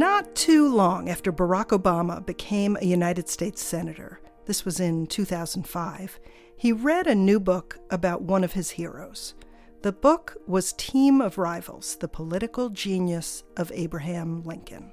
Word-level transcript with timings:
Not 0.00 0.34
too 0.34 0.74
long 0.74 1.10
after 1.10 1.30
Barack 1.30 1.78
Obama 1.78 2.24
became 2.24 2.78
a 2.80 2.86
United 2.86 3.28
States 3.28 3.62
Senator, 3.62 4.18
this 4.46 4.64
was 4.64 4.80
in 4.80 5.06
2005, 5.06 6.18
he 6.56 6.72
read 6.72 7.06
a 7.06 7.14
new 7.14 7.38
book 7.38 7.78
about 7.90 8.22
one 8.22 8.42
of 8.42 8.54
his 8.54 8.70
heroes. 8.70 9.34
The 9.82 9.92
book 9.92 10.38
was 10.46 10.72
Team 10.72 11.20
of 11.20 11.36
Rivals 11.36 11.96
The 11.96 12.08
Political 12.08 12.70
Genius 12.70 13.44
of 13.58 13.70
Abraham 13.74 14.42
Lincoln. 14.42 14.90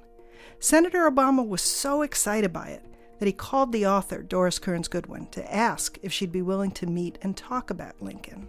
Senator 0.58 1.10
Obama 1.10 1.48
was 1.48 1.62
so 1.62 2.02
excited 2.02 2.52
by 2.52 2.66
it 2.68 2.84
that 3.18 3.24
he 3.24 3.32
called 3.32 3.72
the 3.72 3.86
author, 3.86 4.22
Doris 4.22 4.58
Kearns 4.58 4.88
Goodwin, 4.88 5.28
to 5.28 5.54
ask 5.54 5.96
if 6.02 6.12
she'd 6.12 6.32
be 6.32 6.42
willing 6.42 6.72
to 6.72 6.86
meet 6.86 7.18
and 7.22 7.34
talk 7.34 7.70
about 7.70 8.02
Lincoln. 8.02 8.46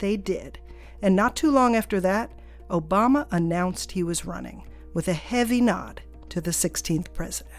They 0.00 0.16
did, 0.16 0.58
and 1.00 1.14
not 1.14 1.36
too 1.36 1.52
long 1.52 1.76
after 1.76 2.00
that, 2.00 2.32
Obama 2.70 3.28
announced 3.30 3.92
he 3.92 4.02
was 4.02 4.24
running, 4.24 4.64
with 4.94 5.08
a 5.08 5.14
heavy 5.14 5.60
nod 5.60 6.02
to 6.28 6.40
the 6.40 6.50
16th 6.50 7.12
president. 7.12 7.54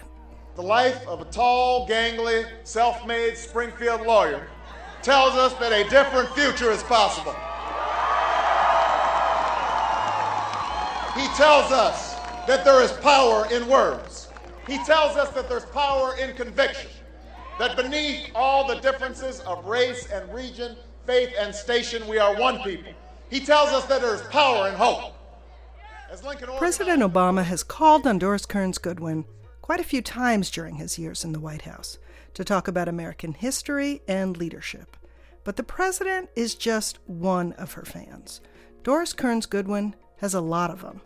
The 0.56 0.62
life 0.62 1.06
of 1.06 1.20
a 1.20 1.24
tall, 1.26 1.88
gangly, 1.88 2.46
self 2.64 3.06
made 3.06 3.36
Springfield 3.36 4.02
lawyer 4.02 4.46
tells 5.02 5.34
us 5.34 5.52
that 5.54 5.72
a 5.72 5.88
different 5.90 6.28
future 6.30 6.70
is 6.70 6.82
possible. 6.84 7.34
He 11.14 11.26
tells 11.36 11.70
us 11.70 12.14
that 12.46 12.64
there 12.64 12.80
is 12.82 12.92
power 12.92 13.46
in 13.52 13.68
words. 13.68 14.28
He 14.66 14.78
tells 14.84 15.16
us 15.16 15.30
that 15.30 15.48
there's 15.48 15.66
power 15.66 16.16
in 16.16 16.34
conviction. 16.34 16.90
That 17.58 17.76
beneath 17.76 18.30
all 18.34 18.66
the 18.66 18.76
differences 18.76 19.40
of 19.40 19.64
race 19.66 20.10
and 20.10 20.32
region, 20.32 20.76
faith 21.06 21.32
and 21.38 21.54
station, 21.54 22.06
we 22.08 22.18
are 22.18 22.34
one 22.36 22.58
people. 22.62 22.92
He 23.30 23.40
tells 23.40 23.70
us 23.70 23.84
that 23.86 24.00
there 24.00 24.14
is 24.14 24.22
power 24.22 24.68
in 24.68 24.74
hope. 24.74 25.14
President 26.58 27.02
Obama 27.02 27.44
has 27.44 27.62
called 27.62 28.06
on 28.06 28.18
Doris 28.18 28.46
Kearns 28.46 28.78
Goodwin 28.78 29.24
quite 29.62 29.80
a 29.80 29.84
few 29.84 30.02
times 30.02 30.50
during 30.50 30.76
his 30.76 30.98
years 30.98 31.24
in 31.24 31.32
the 31.32 31.40
White 31.40 31.62
House 31.62 31.98
to 32.34 32.44
talk 32.44 32.68
about 32.68 32.88
American 32.88 33.32
history 33.32 34.02
and 34.06 34.36
leadership. 34.36 34.96
But 35.42 35.56
the 35.56 35.62
president 35.62 36.30
is 36.36 36.54
just 36.54 36.98
one 37.06 37.52
of 37.54 37.72
her 37.72 37.84
fans. 37.84 38.40
Doris 38.82 39.12
Kearns 39.12 39.46
Goodwin 39.46 39.94
has 40.18 40.34
a 40.34 40.40
lot 40.40 40.70
of 40.70 40.82
them. 40.82 41.00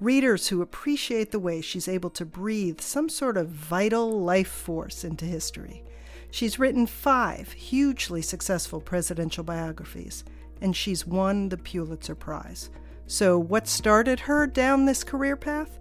Readers 0.00 0.48
who 0.48 0.62
appreciate 0.62 1.30
the 1.30 1.38
way 1.38 1.60
she's 1.60 1.88
able 1.88 2.10
to 2.10 2.24
breathe 2.24 2.80
some 2.80 3.08
sort 3.08 3.36
of 3.36 3.48
vital 3.48 4.20
life 4.20 4.48
force 4.50 5.04
into 5.04 5.24
history. 5.24 5.84
She's 6.30 6.58
written 6.58 6.86
five 6.86 7.52
hugely 7.52 8.22
successful 8.22 8.80
presidential 8.80 9.44
biographies, 9.44 10.24
and 10.60 10.74
she's 10.74 11.06
won 11.06 11.50
the 11.50 11.58
Pulitzer 11.58 12.14
Prize. 12.14 12.70
So, 13.12 13.38
what 13.38 13.68
started 13.68 14.20
her 14.20 14.46
down 14.46 14.86
this 14.86 15.04
career 15.04 15.36
path? 15.36 15.78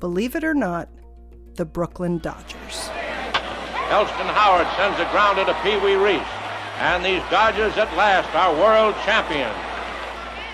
Believe 0.00 0.34
it 0.34 0.42
or 0.42 0.52
not, 0.52 0.88
the 1.54 1.64
Brooklyn 1.64 2.18
Dodgers. 2.18 2.88
Elston 3.88 4.26
Howard 4.26 4.66
sends 4.76 4.98
a 4.98 5.08
grounder 5.12 5.44
to 5.44 5.54
Pee 5.62 5.76
Wee 5.76 5.94
Reese, 5.94 6.26
and 6.78 7.04
these 7.04 7.22
Dodgers 7.30 7.76
at 7.76 7.96
last 7.96 8.34
are 8.34 8.52
world 8.56 8.96
champions. 9.04 9.54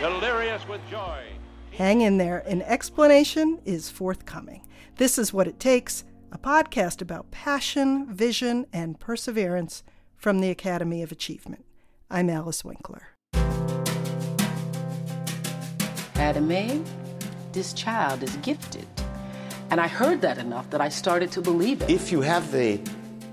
Delirious 0.02 0.68
with 0.68 0.82
joy. 0.90 1.24
Hang 1.72 2.02
in 2.02 2.18
there, 2.18 2.40
an 2.40 2.60
explanation 2.60 3.58
is 3.64 3.88
forthcoming. 3.88 4.66
This 4.96 5.16
is 5.16 5.32
what 5.32 5.48
it 5.48 5.58
takes 5.58 6.04
a 6.30 6.36
podcast 6.36 7.00
about 7.00 7.30
passion, 7.30 8.06
vision, 8.14 8.66
and 8.70 9.00
perseverance 9.00 9.82
from 10.14 10.40
the 10.40 10.50
Academy 10.50 11.02
of 11.02 11.10
Achievement. 11.10 11.64
I'm 12.10 12.28
Alice 12.28 12.66
Winkler. 12.66 13.17
Adame, 16.18 16.84
this 17.52 17.72
child 17.72 18.24
is 18.24 18.34
gifted. 18.38 18.86
And 19.70 19.80
I 19.80 19.86
heard 19.86 20.20
that 20.22 20.38
enough 20.38 20.68
that 20.70 20.80
I 20.80 20.88
started 20.88 21.30
to 21.32 21.40
believe 21.40 21.80
it. 21.82 21.90
If 21.90 22.10
you 22.10 22.20
have 22.22 22.50
the 22.50 22.80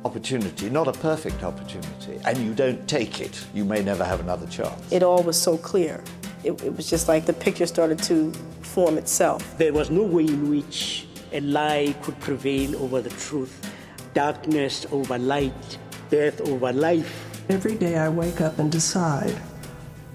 opportunity, 0.05 0.69
not 0.69 0.87
a 0.87 0.91
perfect 0.91 1.41
opportunity, 1.43 2.19
and 2.25 2.37
you 2.37 2.53
don't 2.53 2.87
take 2.87 3.21
it, 3.21 3.43
you 3.55 3.65
may 3.65 3.81
never 3.81 4.05
have 4.05 4.19
another 4.19 4.45
chance. 4.45 4.91
It 4.91 5.01
all 5.01 5.23
was 5.23 5.41
so 5.41 5.57
clear. 5.57 6.03
It, 6.43 6.61
it 6.63 6.77
was 6.77 6.87
just 6.87 7.07
like 7.07 7.25
the 7.25 7.33
picture 7.33 7.65
started 7.65 7.97
to 8.03 8.31
form 8.61 8.99
itself. 8.99 9.57
There 9.57 9.73
was 9.73 9.89
no 9.89 10.03
way 10.03 10.25
in 10.25 10.47
which 10.51 11.07
a 11.33 11.39
lie 11.39 11.95
could 12.03 12.19
prevail 12.19 12.75
over 12.83 13.01
the 13.01 13.09
truth, 13.09 13.67
darkness 14.13 14.85
over 14.91 15.17
light, 15.17 15.79
death 16.11 16.39
over 16.41 16.71
life. 16.71 17.43
Every 17.49 17.73
day 17.73 17.97
I 17.97 18.09
wake 18.09 18.41
up 18.41 18.59
and 18.59 18.71
decide, 18.71 19.35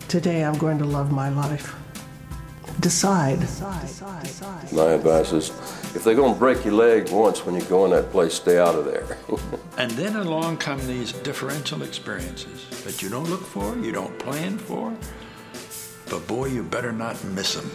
today 0.06 0.45
I'm 0.45 0.56
going 0.59 0.78
to 0.78 0.84
love 0.84 1.11
my 1.11 1.31
life. 1.31 1.75
Decide. 2.81 3.41
My 4.73 4.93
advice 4.93 5.33
is 5.33 5.51
if 5.95 6.03
they're 6.03 6.15
going 6.15 6.33
to 6.33 6.39
break 6.39 6.65
your 6.65 6.75
leg 6.75 7.11
once 7.11 7.45
when 7.45 7.55
you 7.55 7.63
go 7.63 7.85
in 7.85 7.91
that 7.91 8.11
place, 8.11 8.35
stay 8.35 8.59
out 8.59 8.75
of 8.75 8.87
there. 8.87 9.19
and 9.77 9.91
then 9.93 10.17
along 10.17 10.57
come 10.57 10.79
these 10.87 11.13
differential 11.13 11.83
experiences 11.83 12.69
that 12.85 13.03
you 13.03 13.11
don't 13.11 13.29
look 13.29 13.45
for, 13.45 13.77
you 13.79 13.93
don't 13.93 14.19
plan 14.19 14.57
for, 14.57 14.97
but 16.09 16.27
boy, 16.27 16.47
you 16.47 16.63
better 16.63 16.93
not 16.93 17.23
miss 17.25 17.55
them. 17.55 17.71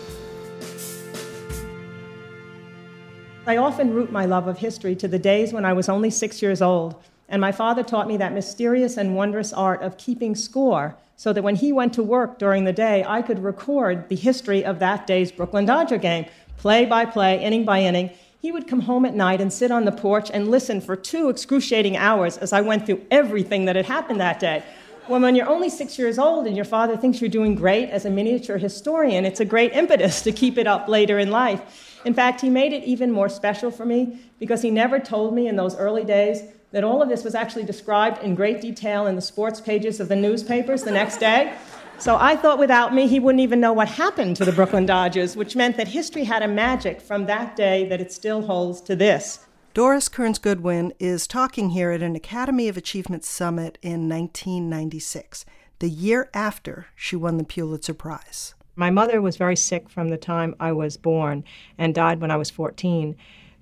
I 3.46 3.58
often 3.58 3.94
root 3.94 4.12
my 4.12 4.26
love 4.26 4.48
of 4.48 4.58
history 4.58 4.96
to 4.96 5.08
the 5.08 5.20
days 5.20 5.54
when 5.54 5.66
I 5.66 5.74
was 5.74 5.88
only 5.88 6.10
six 6.10 6.42
years 6.42 6.64
old, 6.64 6.96
and 7.28 7.42
my 7.42 7.52
father 7.52 7.84
taught 7.84 8.08
me 8.08 8.18
that 8.18 8.34
mysterious 8.34 8.98
and 8.98 9.16
wondrous 9.16 9.52
art 9.52 9.82
of 9.82 9.98
keeping 9.98 10.36
score 10.36 10.96
so 11.16 11.34
that 11.34 11.44
when 11.44 11.56
he 11.56 11.72
went 11.72 11.94
to 11.94 12.04
work 12.04 12.38
during 12.38 12.66
the 12.66 12.74
day, 12.74 13.04
I 13.08 13.22
could 13.22 13.40
record 13.40 14.10
the 14.10 14.16
history 14.16 14.64
of 14.66 14.80
that 14.80 15.08
day's 15.08 15.32
Brooklyn 15.32 15.66
Dodger 15.66 15.98
game, 15.98 16.26
play 16.58 16.86
by 16.86 17.06
play, 17.06 17.42
inning 17.42 17.66
by 17.66 17.82
inning. 17.82 18.12
He 18.42 18.52
would 18.52 18.68
come 18.68 18.82
home 18.82 19.06
at 19.06 19.16
night 19.16 19.42
and 19.42 19.52
sit 19.52 19.72
on 19.72 19.86
the 19.86 19.92
porch 19.92 20.30
and 20.32 20.52
listen 20.52 20.82
for 20.82 20.96
two 20.96 21.30
excruciating 21.30 21.98
hours 21.98 22.38
as 22.38 22.54
I 22.54 22.62
went 22.62 22.86
through 22.86 23.04
everything 23.10 23.66
that 23.66 23.76
had 23.76 23.86
happened 23.86 24.20
that 24.20 24.40
day. 24.40 24.62
Well, 25.08 25.22
when 25.22 25.36
you're 25.36 25.50
only 25.50 25.70
six 25.70 25.98
years 25.98 26.20
old 26.20 26.48
and 26.48 26.56
your 26.56 26.66
father 26.66 26.98
thinks 26.98 27.22
you're 27.22 27.30
doing 27.30 27.56
great 27.56 27.90
as 27.90 28.06
a 28.06 28.10
miniature 28.10 28.58
historian, 28.58 29.24
it's 29.24 29.40
a 29.40 29.46
great 29.46 29.74
impetus 29.74 30.22
to 30.24 30.32
keep 30.32 30.58
it 30.58 30.68
up 30.68 30.88
later 30.88 31.18
in 31.18 31.32
life. 31.32 32.02
In 32.06 32.14
fact, 32.14 32.42
he 32.42 32.50
made 32.50 32.74
it 32.74 32.84
even 32.84 33.12
more 33.12 33.30
special 33.30 33.72
for 33.72 33.86
me 33.86 34.20
because 34.40 34.62
he 34.62 34.70
never 34.70 35.00
told 35.00 35.34
me 35.34 35.48
in 35.48 35.56
those 35.56 35.76
early 35.76 36.04
days 36.04 36.44
that 36.76 36.84
all 36.84 37.02
of 37.02 37.08
this 37.08 37.24
was 37.24 37.36
actually 37.36 37.64
described 37.64 38.22
in 38.22 38.36
great 38.36 38.60
detail 38.60 39.08
in 39.08 39.16
the 39.16 39.22
sports 39.22 39.62
pages 39.62 40.02
of 40.02 40.10
the 40.10 40.16
newspapers 40.16 40.84
the 40.84 40.92
next 40.92 41.20
day. 41.20 41.56
So 42.00 42.18
I 42.20 42.36
thought 42.36 42.60
without 42.60 42.94
me, 42.94 43.08
he 43.08 43.18
wouldn't 43.18 43.42
even 43.42 43.62
know 43.62 43.72
what 43.72 43.88
happened 43.88 44.36
to 44.36 44.44
the 44.44 44.52
Brooklyn 44.52 44.86
Dodgers, 44.86 45.38
which 45.38 45.56
meant 45.56 45.78
that 45.78 45.88
history 45.88 46.26
had 46.26 46.44
a 46.44 46.50
magic 46.50 47.00
from 47.00 47.28
that 47.28 47.56
day 47.56 47.88
that 47.88 48.02
it 48.02 48.12
still 48.12 48.42
holds 48.42 48.82
to 48.82 48.96
this. 48.98 49.40
Doris 49.74 50.10
Kearns 50.10 50.38
Goodwin 50.38 50.92
is 51.00 51.28
talking 51.28 51.70
here 51.70 51.92
at 51.92 52.04
an 52.04 52.14
Academy 52.14 52.68
of 52.68 52.76
Achievement 52.76 53.24
summit 53.24 53.78
in 53.82 54.10
1996, 54.10 55.46
the 55.80 55.90
year 55.90 56.30
after 56.34 56.88
she 56.94 57.16
won 57.16 57.38
the 57.38 57.46
Pulitzer 57.46 57.94
Prize. 57.94 58.54
My 58.76 58.90
mother 58.90 59.22
was 59.22 59.38
very 59.38 59.56
sick 59.56 59.90
from 59.90 60.10
the 60.10 60.18
time 60.18 60.56
I 60.60 60.74
was 60.74 60.98
born 60.98 61.46
and 61.78 61.96
died 61.96 62.20
when 62.20 62.32
I 62.32 62.36
was 62.36 62.50
14. 62.50 63.16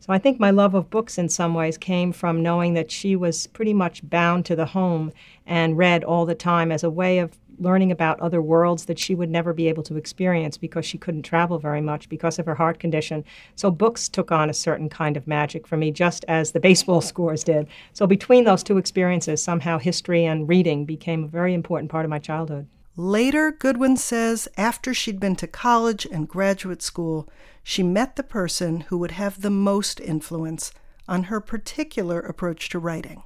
So 0.05 0.11
I 0.11 0.17
think 0.17 0.37
my 0.37 0.51
love 0.51 0.73
of 0.73 0.89
books 0.89 1.17
in 1.17 1.29
some 1.29 1.53
ways 1.53 1.77
came 1.77 2.11
from 2.11 2.43
knowing 2.43 2.73
that 2.73 2.91
she 2.91 3.15
was 3.15 3.47
pretty 3.47 3.73
much 3.73 4.09
bound 4.09 4.45
to 4.47 4.53
the 4.53 4.65
home 4.65 5.13
and 5.47 5.77
read 5.77 6.03
all 6.03 6.25
the 6.25 6.35
time 6.35 6.73
as 6.73 6.83
a 6.83 6.89
way 6.89 7.19
of 7.19 7.39
learning 7.57 7.89
about 7.89 8.19
other 8.19 8.41
worlds 8.41 8.83
that 8.83 8.99
she 8.99 9.15
would 9.15 9.29
never 9.29 9.53
be 9.53 9.69
able 9.69 9.83
to 9.83 9.95
experience 9.95 10.57
because 10.57 10.85
she 10.85 10.97
couldn't 10.97 11.21
travel 11.21 11.57
very 11.57 11.79
much 11.79 12.09
because 12.09 12.37
of 12.37 12.45
her 12.45 12.55
heart 12.55 12.79
condition. 12.79 13.23
So 13.55 13.71
books 13.71 14.09
took 14.09 14.29
on 14.29 14.49
a 14.49 14.53
certain 14.53 14.89
kind 14.89 15.15
of 15.15 15.25
magic 15.25 15.65
for 15.65 15.77
me, 15.77 15.89
just 15.89 16.25
as 16.27 16.51
the 16.51 16.59
baseball 16.59 16.99
scores 17.13 17.45
did. 17.45 17.69
So 17.93 18.05
between 18.05 18.43
those 18.43 18.61
two 18.61 18.77
experiences, 18.77 19.41
somehow 19.41 19.77
history 19.77 20.25
and 20.25 20.49
reading 20.49 20.83
became 20.83 21.23
a 21.23 21.27
very 21.27 21.53
important 21.53 21.89
part 21.89 22.03
of 22.03 22.09
my 22.09 22.19
childhood. 22.19 22.67
Later, 22.95 23.51
Goodwin 23.51 23.97
says 23.97 24.47
after 24.55 24.93
she'd 24.93 25.19
been 25.19 25.35
to 25.37 25.47
college 25.47 26.05
and 26.05 26.27
graduate 26.27 26.83
school, 26.83 27.27
she 27.63 27.81
met 27.81 28.15
the 28.15 28.23
person 28.23 28.81
who 28.81 28.99
would 28.99 29.11
have 29.11 29.41
the 29.41 29.49
most 29.49 29.99
influence 29.99 30.71
on 31.07 31.23
her 31.23 31.39
particular 31.39 32.19
approach 32.19 32.69
to 32.69 32.79
writing 32.79 33.23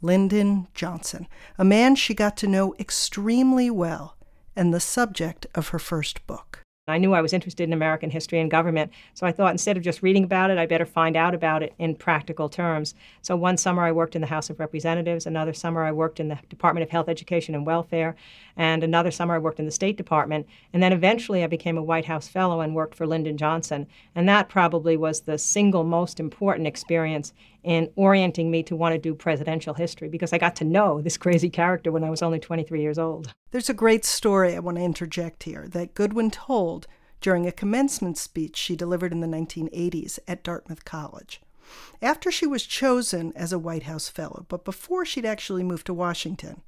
Lyndon 0.00 0.68
Johnson, 0.74 1.26
a 1.58 1.64
man 1.64 1.96
she 1.96 2.14
got 2.14 2.36
to 2.38 2.46
know 2.46 2.74
extremely 2.78 3.70
well 3.70 4.16
and 4.56 4.72
the 4.72 4.80
subject 4.80 5.46
of 5.54 5.68
her 5.68 5.78
first 5.78 6.26
book. 6.26 6.63
I 6.86 6.98
knew 6.98 7.14
I 7.14 7.22
was 7.22 7.32
interested 7.32 7.62
in 7.62 7.72
American 7.72 8.10
history 8.10 8.40
and 8.40 8.50
government, 8.50 8.92
so 9.14 9.26
I 9.26 9.32
thought 9.32 9.52
instead 9.52 9.78
of 9.78 9.82
just 9.82 10.02
reading 10.02 10.24
about 10.24 10.50
it, 10.50 10.58
I 10.58 10.66
better 10.66 10.84
find 10.84 11.16
out 11.16 11.34
about 11.34 11.62
it 11.62 11.72
in 11.78 11.94
practical 11.94 12.50
terms. 12.50 12.94
So 13.22 13.36
one 13.36 13.56
summer 13.56 13.82
I 13.82 13.90
worked 13.90 14.14
in 14.14 14.20
the 14.20 14.26
House 14.26 14.50
of 14.50 14.60
Representatives, 14.60 15.24
another 15.24 15.54
summer 15.54 15.82
I 15.82 15.92
worked 15.92 16.20
in 16.20 16.28
the 16.28 16.38
Department 16.50 16.82
of 16.82 16.90
Health, 16.90 17.08
Education, 17.08 17.54
and 17.54 17.64
Welfare, 17.64 18.16
and 18.54 18.84
another 18.84 19.10
summer 19.10 19.36
I 19.36 19.38
worked 19.38 19.60
in 19.60 19.64
the 19.64 19.70
State 19.70 19.96
Department. 19.96 20.46
And 20.74 20.82
then 20.82 20.92
eventually 20.92 21.42
I 21.42 21.46
became 21.46 21.78
a 21.78 21.82
White 21.82 22.04
House 22.04 22.28
Fellow 22.28 22.60
and 22.60 22.74
worked 22.74 22.94
for 22.94 23.06
Lyndon 23.06 23.38
Johnson. 23.38 23.86
And 24.14 24.28
that 24.28 24.50
probably 24.50 24.98
was 24.98 25.22
the 25.22 25.38
single 25.38 25.84
most 25.84 26.20
important 26.20 26.68
experience 26.68 27.32
in 27.64 27.90
orienting 27.96 28.50
me 28.50 28.62
to 28.62 28.76
want 28.76 28.94
to 28.94 28.98
do 28.98 29.14
presidential 29.14 29.74
history 29.74 30.08
because 30.08 30.32
I 30.32 30.38
got 30.38 30.54
to 30.56 30.64
know 30.64 31.00
this 31.00 31.16
crazy 31.16 31.48
character 31.48 31.90
when 31.90 32.04
I 32.04 32.10
was 32.10 32.22
only 32.22 32.38
23 32.38 32.80
years 32.80 32.98
old. 32.98 33.32
There's 33.50 33.70
a 33.70 33.74
great 33.74 34.04
story 34.04 34.54
I 34.54 34.60
want 34.60 34.76
to 34.76 34.84
interject 34.84 35.44
here 35.44 35.66
that 35.68 35.94
Goodwin 35.94 36.30
told 36.30 36.86
during 37.20 37.46
a 37.46 37.52
commencement 37.52 38.18
speech 38.18 38.56
she 38.56 38.76
delivered 38.76 39.12
in 39.12 39.20
the 39.20 39.26
1980s 39.26 40.18
at 40.28 40.44
Dartmouth 40.44 40.84
College. 40.84 41.40
After 42.02 42.30
she 42.30 42.46
was 42.46 42.66
chosen 42.66 43.32
as 43.34 43.50
a 43.50 43.58
White 43.58 43.84
House 43.84 44.10
Fellow, 44.10 44.44
but 44.48 44.66
before 44.66 45.06
she'd 45.06 45.24
actually 45.24 45.62
moved 45.62 45.86
to 45.86 45.94
Washington, 45.94 46.60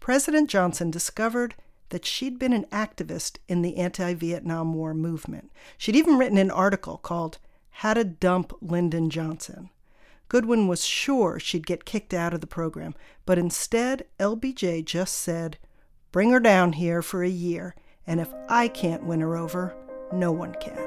President 0.00 0.50
Johnson 0.50 0.90
discovered 0.90 1.54
that 1.90 2.04
she'd 2.04 2.38
been 2.38 2.52
an 2.52 2.66
activist 2.72 3.38
in 3.46 3.62
the 3.62 3.76
anti 3.76 4.14
Vietnam 4.14 4.74
War 4.74 4.94
movement. 4.94 5.52
She'd 5.78 5.94
even 5.96 6.18
written 6.18 6.38
an 6.38 6.50
article 6.50 6.98
called 6.98 7.38
How 7.70 7.94
to 7.94 8.02
Dump 8.02 8.52
Lyndon 8.60 9.10
Johnson. 9.10 9.70
Goodwin 10.30 10.68
was 10.68 10.84
sure 10.84 11.40
she'd 11.40 11.66
get 11.66 11.84
kicked 11.84 12.14
out 12.14 12.32
of 12.32 12.40
the 12.40 12.46
program, 12.46 12.94
but 13.26 13.36
instead, 13.36 14.06
LBJ 14.20 14.84
just 14.84 15.16
said, 15.16 15.58
Bring 16.12 16.30
her 16.30 16.38
down 16.38 16.74
here 16.74 17.02
for 17.02 17.24
a 17.24 17.28
year, 17.28 17.74
and 18.06 18.20
if 18.20 18.32
I 18.48 18.68
can't 18.68 19.04
win 19.04 19.22
her 19.22 19.36
over, 19.36 19.74
no 20.12 20.30
one 20.30 20.54
can. 20.60 20.78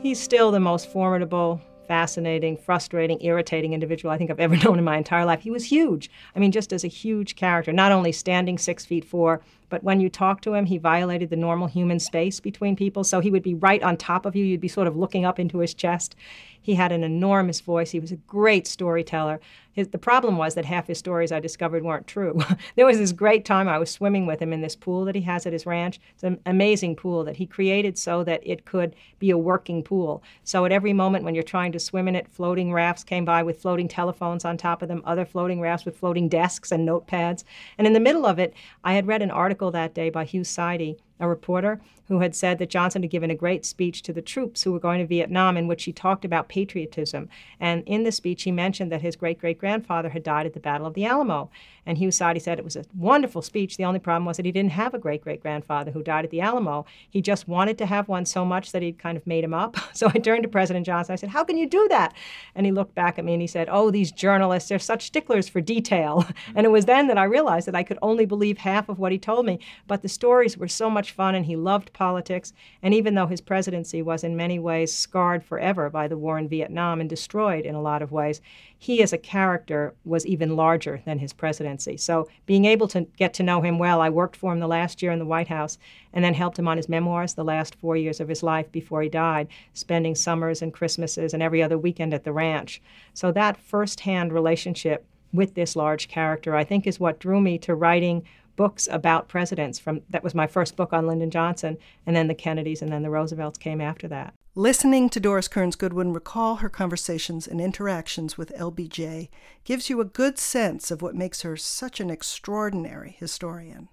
He's 0.00 0.20
still 0.20 0.52
the 0.52 0.60
most 0.60 0.88
formidable 0.92 1.60
fascinating, 1.88 2.56
frustrating, 2.56 3.20
irritating 3.22 3.72
individual 3.72 4.12
I 4.12 4.18
think 4.18 4.30
I've 4.30 4.38
ever 4.38 4.56
known 4.64 4.78
in 4.78 4.84
my 4.84 4.98
entire 4.98 5.24
life. 5.24 5.40
He 5.40 5.50
was 5.50 5.64
huge. 5.64 6.08
I 6.36 6.38
mean, 6.38 6.52
just 6.52 6.72
as 6.72 6.84
a 6.84 6.88
huge 6.88 7.34
character, 7.34 7.72
not 7.72 7.90
only 7.90 8.12
standing 8.12 8.58
six 8.58 8.84
feet 8.84 9.04
four, 9.04 9.40
but 9.68 9.84
when 9.84 10.00
you 10.00 10.08
talk 10.08 10.40
to 10.42 10.54
him, 10.54 10.66
he 10.66 10.78
violated 10.78 11.30
the 11.30 11.36
normal 11.36 11.68
human 11.68 11.98
space 11.98 12.40
between 12.40 12.76
people. 12.76 13.04
So 13.04 13.20
he 13.20 13.30
would 13.30 13.42
be 13.42 13.54
right 13.54 13.82
on 13.82 13.96
top 13.96 14.26
of 14.26 14.34
you. 14.34 14.44
You'd 14.44 14.60
be 14.60 14.68
sort 14.68 14.86
of 14.86 14.96
looking 14.96 15.24
up 15.24 15.38
into 15.38 15.58
his 15.58 15.74
chest. 15.74 16.14
He 16.60 16.74
had 16.74 16.92
an 16.92 17.04
enormous 17.04 17.60
voice. 17.60 17.90
He 17.90 18.00
was 18.00 18.12
a 18.12 18.16
great 18.16 18.66
storyteller. 18.66 19.40
His, 19.72 19.88
the 19.88 19.98
problem 19.98 20.36
was 20.36 20.54
that 20.54 20.64
half 20.64 20.88
his 20.88 20.98
stories 20.98 21.30
I 21.30 21.38
discovered 21.38 21.84
weren't 21.84 22.08
true. 22.08 22.36
there 22.74 22.84
was 22.84 22.98
this 22.98 23.12
great 23.12 23.44
time 23.44 23.68
I 23.68 23.78
was 23.78 23.90
swimming 23.90 24.26
with 24.26 24.42
him 24.42 24.52
in 24.52 24.60
this 24.60 24.74
pool 24.74 25.04
that 25.04 25.14
he 25.14 25.20
has 25.22 25.46
at 25.46 25.52
his 25.52 25.66
ranch. 25.66 26.00
It's 26.14 26.24
an 26.24 26.40
amazing 26.46 26.96
pool 26.96 27.22
that 27.24 27.36
he 27.36 27.46
created 27.46 27.96
so 27.96 28.24
that 28.24 28.42
it 28.44 28.64
could 28.64 28.96
be 29.20 29.30
a 29.30 29.38
working 29.38 29.84
pool. 29.84 30.22
So 30.42 30.64
at 30.64 30.72
every 30.72 30.92
moment 30.92 31.24
when 31.24 31.34
you're 31.34 31.44
trying 31.44 31.70
to 31.72 31.78
swim 31.78 32.08
in 32.08 32.16
it, 32.16 32.28
floating 32.28 32.72
rafts 32.72 33.04
came 33.04 33.24
by 33.24 33.44
with 33.44 33.62
floating 33.62 33.86
telephones 33.86 34.44
on 34.44 34.56
top 34.56 34.82
of 34.82 34.88
them, 34.88 35.00
other 35.04 35.24
floating 35.24 35.60
rafts 35.60 35.84
with 35.84 35.96
floating 35.96 36.28
desks 36.28 36.72
and 36.72 36.86
notepads. 36.86 37.44
And 37.78 37.86
in 37.86 37.92
the 37.92 38.00
middle 38.00 38.26
of 38.26 38.40
it, 38.40 38.54
I 38.82 38.94
had 38.94 39.06
read 39.06 39.22
an 39.22 39.30
article 39.30 39.57
that 39.72 39.94
day 39.94 40.10
by 40.10 40.24
Hugh 40.24 40.44
Sidey 40.44 40.96
a 41.20 41.28
reporter 41.28 41.80
who 42.08 42.20
had 42.20 42.34
said 42.34 42.58
that 42.58 42.70
Johnson 42.70 43.02
had 43.02 43.10
given 43.10 43.30
a 43.30 43.34
great 43.34 43.66
speech 43.66 44.02
to 44.02 44.12
the 44.12 44.22
troops 44.22 44.62
who 44.62 44.72
were 44.72 44.80
going 44.80 44.98
to 45.00 45.06
Vietnam 45.06 45.56
in 45.56 45.68
which 45.68 45.84
he 45.84 45.92
talked 45.92 46.24
about 46.24 46.48
patriotism. 46.48 47.28
And 47.60 47.82
in 47.86 48.02
the 48.02 48.12
speech, 48.12 48.44
he 48.44 48.52
mentioned 48.52 48.90
that 48.90 49.02
his 49.02 49.14
great 49.14 49.38
great 49.38 49.58
grandfather 49.58 50.08
had 50.08 50.22
died 50.22 50.46
at 50.46 50.54
the 50.54 50.60
Battle 50.60 50.86
of 50.86 50.94
the 50.94 51.04
Alamo. 51.04 51.50
And 51.84 51.96
Hugh 51.96 52.10
Sidey 52.10 52.40
said 52.40 52.58
it 52.58 52.64
was 52.64 52.76
a 52.76 52.84
wonderful 52.94 53.40
speech. 53.40 53.76
The 53.76 53.84
only 53.84 53.98
problem 53.98 54.26
was 54.26 54.36
that 54.36 54.46
he 54.46 54.52
didn't 54.52 54.72
have 54.72 54.94
a 54.94 54.98
great 54.98 55.22
great 55.22 55.40
grandfather 55.40 55.90
who 55.90 56.02
died 56.02 56.24
at 56.24 56.30
the 56.30 56.40
Alamo. 56.40 56.86
He 57.08 57.22
just 57.22 57.48
wanted 57.48 57.78
to 57.78 57.86
have 57.86 58.08
one 58.08 58.26
so 58.26 58.44
much 58.44 58.72
that 58.72 58.82
he'd 58.82 58.98
kind 58.98 59.16
of 59.16 59.26
made 59.26 59.44
him 59.44 59.54
up. 59.54 59.76
So 59.98 60.06
I 60.14 60.18
turned 60.18 60.44
to 60.44 60.48
President 60.48 60.86
Johnson. 60.86 61.14
I 61.14 61.16
said, 61.16 61.30
How 61.30 61.42
can 61.42 61.56
you 61.56 61.68
do 61.68 61.88
that? 61.88 62.14
And 62.54 62.64
he 62.64 62.70
looked 62.70 62.94
back 62.94 63.18
at 63.18 63.24
me 63.24 63.32
and 63.32 63.40
he 63.40 63.48
said, 63.48 63.68
Oh, 63.68 63.90
these 63.90 64.12
journalists, 64.12 64.68
they're 64.68 64.78
such 64.78 65.06
sticklers 65.06 65.48
for 65.48 65.60
detail. 65.60 66.24
And 66.54 66.64
it 66.64 66.70
was 66.70 66.86
then 66.86 67.08
that 67.08 67.18
I 67.18 67.24
realized 67.24 67.66
that 67.66 67.74
I 67.74 67.82
could 67.82 67.98
only 68.00 68.24
believe 68.24 68.58
half 68.58 68.88
of 68.88 68.98
what 68.98 69.12
he 69.12 69.18
told 69.18 69.44
me. 69.44 69.58
But 69.86 70.02
the 70.02 70.08
stories 70.08 70.56
were 70.56 70.68
so 70.68 70.88
much 70.88 71.07
fun 71.12 71.34
and 71.34 71.46
he 71.46 71.56
loved 71.56 71.92
politics. 71.92 72.52
And 72.82 72.94
even 72.94 73.14
though 73.14 73.26
his 73.26 73.40
presidency 73.40 74.02
was 74.02 74.24
in 74.24 74.36
many 74.36 74.58
ways 74.58 74.94
scarred 74.94 75.44
forever 75.44 75.90
by 75.90 76.08
the 76.08 76.18
war 76.18 76.38
in 76.38 76.48
Vietnam 76.48 77.00
and 77.00 77.08
destroyed 77.08 77.64
in 77.64 77.74
a 77.74 77.82
lot 77.82 78.02
of 78.02 78.12
ways, 78.12 78.40
he 78.78 79.02
as 79.02 79.12
a 79.12 79.18
character 79.18 79.94
was 80.04 80.24
even 80.26 80.56
larger 80.56 81.02
than 81.04 81.18
his 81.18 81.32
presidency. 81.32 81.96
So 81.96 82.28
being 82.46 82.64
able 82.64 82.88
to 82.88 83.02
get 83.16 83.34
to 83.34 83.42
know 83.42 83.60
him 83.60 83.78
well, 83.78 84.00
I 84.00 84.10
worked 84.10 84.36
for 84.36 84.52
him 84.52 84.60
the 84.60 84.68
last 84.68 85.02
year 85.02 85.12
in 85.12 85.18
the 85.18 85.26
White 85.26 85.48
House 85.48 85.78
and 86.12 86.24
then 86.24 86.34
helped 86.34 86.58
him 86.58 86.68
on 86.68 86.76
his 86.76 86.88
memoirs 86.88 87.34
the 87.34 87.44
last 87.44 87.74
four 87.74 87.96
years 87.96 88.20
of 88.20 88.28
his 88.28 88.42
life 88.42 88.70
before 88.70 89.02
he 89.02 89.08
died, 89.08 89.48
spending 89.74 90.14
summers 90.14 90.62
and 90.62 90.72
Christmases 90.72 91.34
and 91.34 91.42
every 91.42 91.62
other 91.62 91.78
weekend 91.78 92.14
at 92.14 92.24
the 92.24 92.32
ranch. 92.32 92.80
So 93.14 93.32
that 93.32 93.56
firsthand 93.56 94.32
relationship 94.32 95.04
with 95.32 95.54
this 95.54 95.76
large 95.76 96.08
character, 96.08 96.56
I 96.56 96.64
think, 96.64 96.86
is 96.86 97.00
what 97.00 97.18
drew 97.18 97.40
me 97.40 97.58
to 97.58 97.74
writing 97.74 98.24
books 98.58 98.88
about 98.90 99.28
presidents 99.28 99.78
from 99.78 100.02
that 100.10 100.24
was 100.24 100.34
my 100.34 100.46
first 100.46 100.76
book 100.76 100.92
on 100.92 101.06
Lyndon 101.06 101.30
Johnson 101.30 101.78
and 102.04 102.14
then 102.14 102.26
the 102.26 102.34
Kennedys 102.34 102.82
and 102.82 102.92
then 102.92 103.02
the 103.02 103.08
Roosevelts 103.08 103.56
came 103.56 103.80
after 103.80 104.08
that. 104.08 104.34
Listening 104.56 105.08
to 105.10 105.20
Doris 105.20 105.46
Kearns 105.46 105.76
Goodwin 105.76 106.12
recall 106.12 106.56
her 106.56 106.68
conversations 106.68 107.46
and 107.46 107.60
interactions 107.60 108.36
with 108.36 108.52
LBJ 108.58 109.28
gives 109.62 109.88
you 109.88 110.00
a 110.00 110.04
good 110.04 110.36
sense 110.36 110.90
of 110.90 111.00
what 111.00 111.14
makes 111.14 111.42
her 111.42 111.56
such 111.56 112.00
an 112.00 112.10
extraordinary 112.10 113.14
historian. 113.20 113.88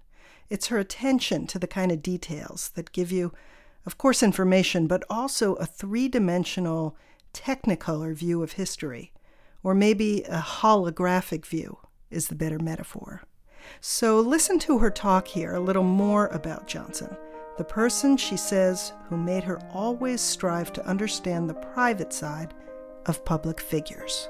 It's 0.50 0.66
her 0.66 0.78
attention 0.78 1.46
to 1.46 1.60
the 1.60 1.68
kind 1.68 1.92
of 1.92 2.02
details 2.02 2.70
that 2.70 2.90
give 2.90 3.12
you, 3.12 3.32
of 3.86 3.96
course, 3.96 4.24
information, 4.24 4.88
but 4.88 5.04
also 5.08 5.54
a 5.54 5.66
three 5.66 6.08
dimensional 6.08 6.96
technicolor 7.32 8.12
view 8.12 8.42
of 8.42 8.52
history, 8.52 9.12
or 9.62 9.72
maybe 9.72 10.24
a 10.24 10.40
holographic 10.40 11.46
view 11.46 11.78
is 12.10 12.26
the 12.26 12.34
better 12.34 12.58
metaphor. 12.58 13.22
So 13.80 14.20
listen 14.20 14.58
to 14.60 14.78
her 14.78 14.90
talk 14.90 15.26
here 15.28 15.54
a 15.54 15.60
little 15.60 15.82
more 15.82 16.26
about 16.28 16.66
Johnson, 16.66 17.16
the 17.58 17.64
person 17.64 18.16
she 18.16 18.36
says 18.36 18.92
who 19.08 19.16
made 19.16 19.44
her 19.44 19.58
always 19.72 20.20
strive 20.20 20.72
to 20.74 20.86
understand 20.86 21.48
the 21.48 21.54
private 21.54 22.12
side 22.12 22.54
of 23.06 23.24
public 23.24 23.60
figures. 23.60 24.28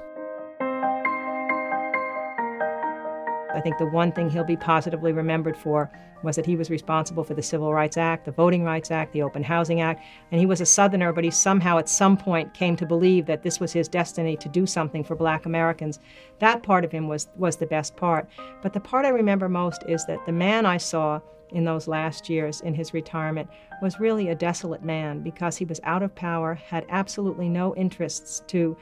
I 3.57 3.61
think 3.61 3.79
the 3.79 3.87
one 3.87 4.11
thing 4.11 4.29
he'll 4.29 4.43
be 4.43 4.55
positively 4.55 5.11
remembered 5.11 5.57
for 5.57 5.89
was 6.21 6.35
that 6.35 6.45
he 6.45 6.55
was 6.55 6.69
responsible 6.69 7.23
for 7.23 7.33
the 7.33 7.41
Civil 7.41 7.73
Rights 7.73 7.97
Act, 7.97 8.25
the 8.25 8.31
Voting 8.31 8.63
Rights 8.63 8.91
Act, 8.91 9.13
the 9.13 9.23
Open 9.23 9.41
Housing 9.41 9.81
Act, 9.81 10.03
and 10.31 10.39
he 10.39 10.45
was 10.45 10.61
a 10.61 10.65
Southerner, 10.65 11.11
but 11.11 11.23
he 11.23 11.31
somehow 11.31 11.79
at 11.79 11.89
some 11.89 12.17
point 12.17 12.53
came 12.53 12.75
to 12.75 12.85
believe 12.85 13.25
that 13.25 13.41
this 13.41 13.59
was 13.59 13.73
his 13.73 13.87
destiny 13.87 14.37
to 14.37 14.47
do 14.47 14.67
something 14.67 15.03
for 15.03 15.15
black 15.15 15.47
Americans. 15.47 15.99
That 16.37 16.61
part 16.61 16.85
of 16.85 16.91
him 16.91 17.07
was, 17.07 17.29
was 17.35 17.57
the 17.57 17.65
best 17.65 17.95
part. 17.95 18.29
But 18.61 18.73
the 18.73 18.79
part 18.79 19.05
I 19.05 19.09
remember 19.09 19.49
most 19.49 19.83
is 19.87 20.05
that 20.05 20.23
the 20.27 20.31
man 20.31 20.67
I 20.67 20.77
saw 20.77 21.19
in 21.51 21.63
those 21.63 21.87
last 21.87 22.29
years 22.29 22.61
in 22.61 22.75
his 22.75 22.93
retirement 22.93 23.49
was 23.81 23.99
really 23.99 24.29
a 24.29 24.35
desolate 24.35 24.83
man 24.83 25.21
because 25.21 25.57
he 25.57 25.65
was 25.65 25.79
out 25.83 26.03
of 26.03 26.13
power, 26.13 26.53
had 26.53 26.85
absolutely 26.89 27.49
no 27.49 27.75
interests 27.75 28.43
to 28.47 28.77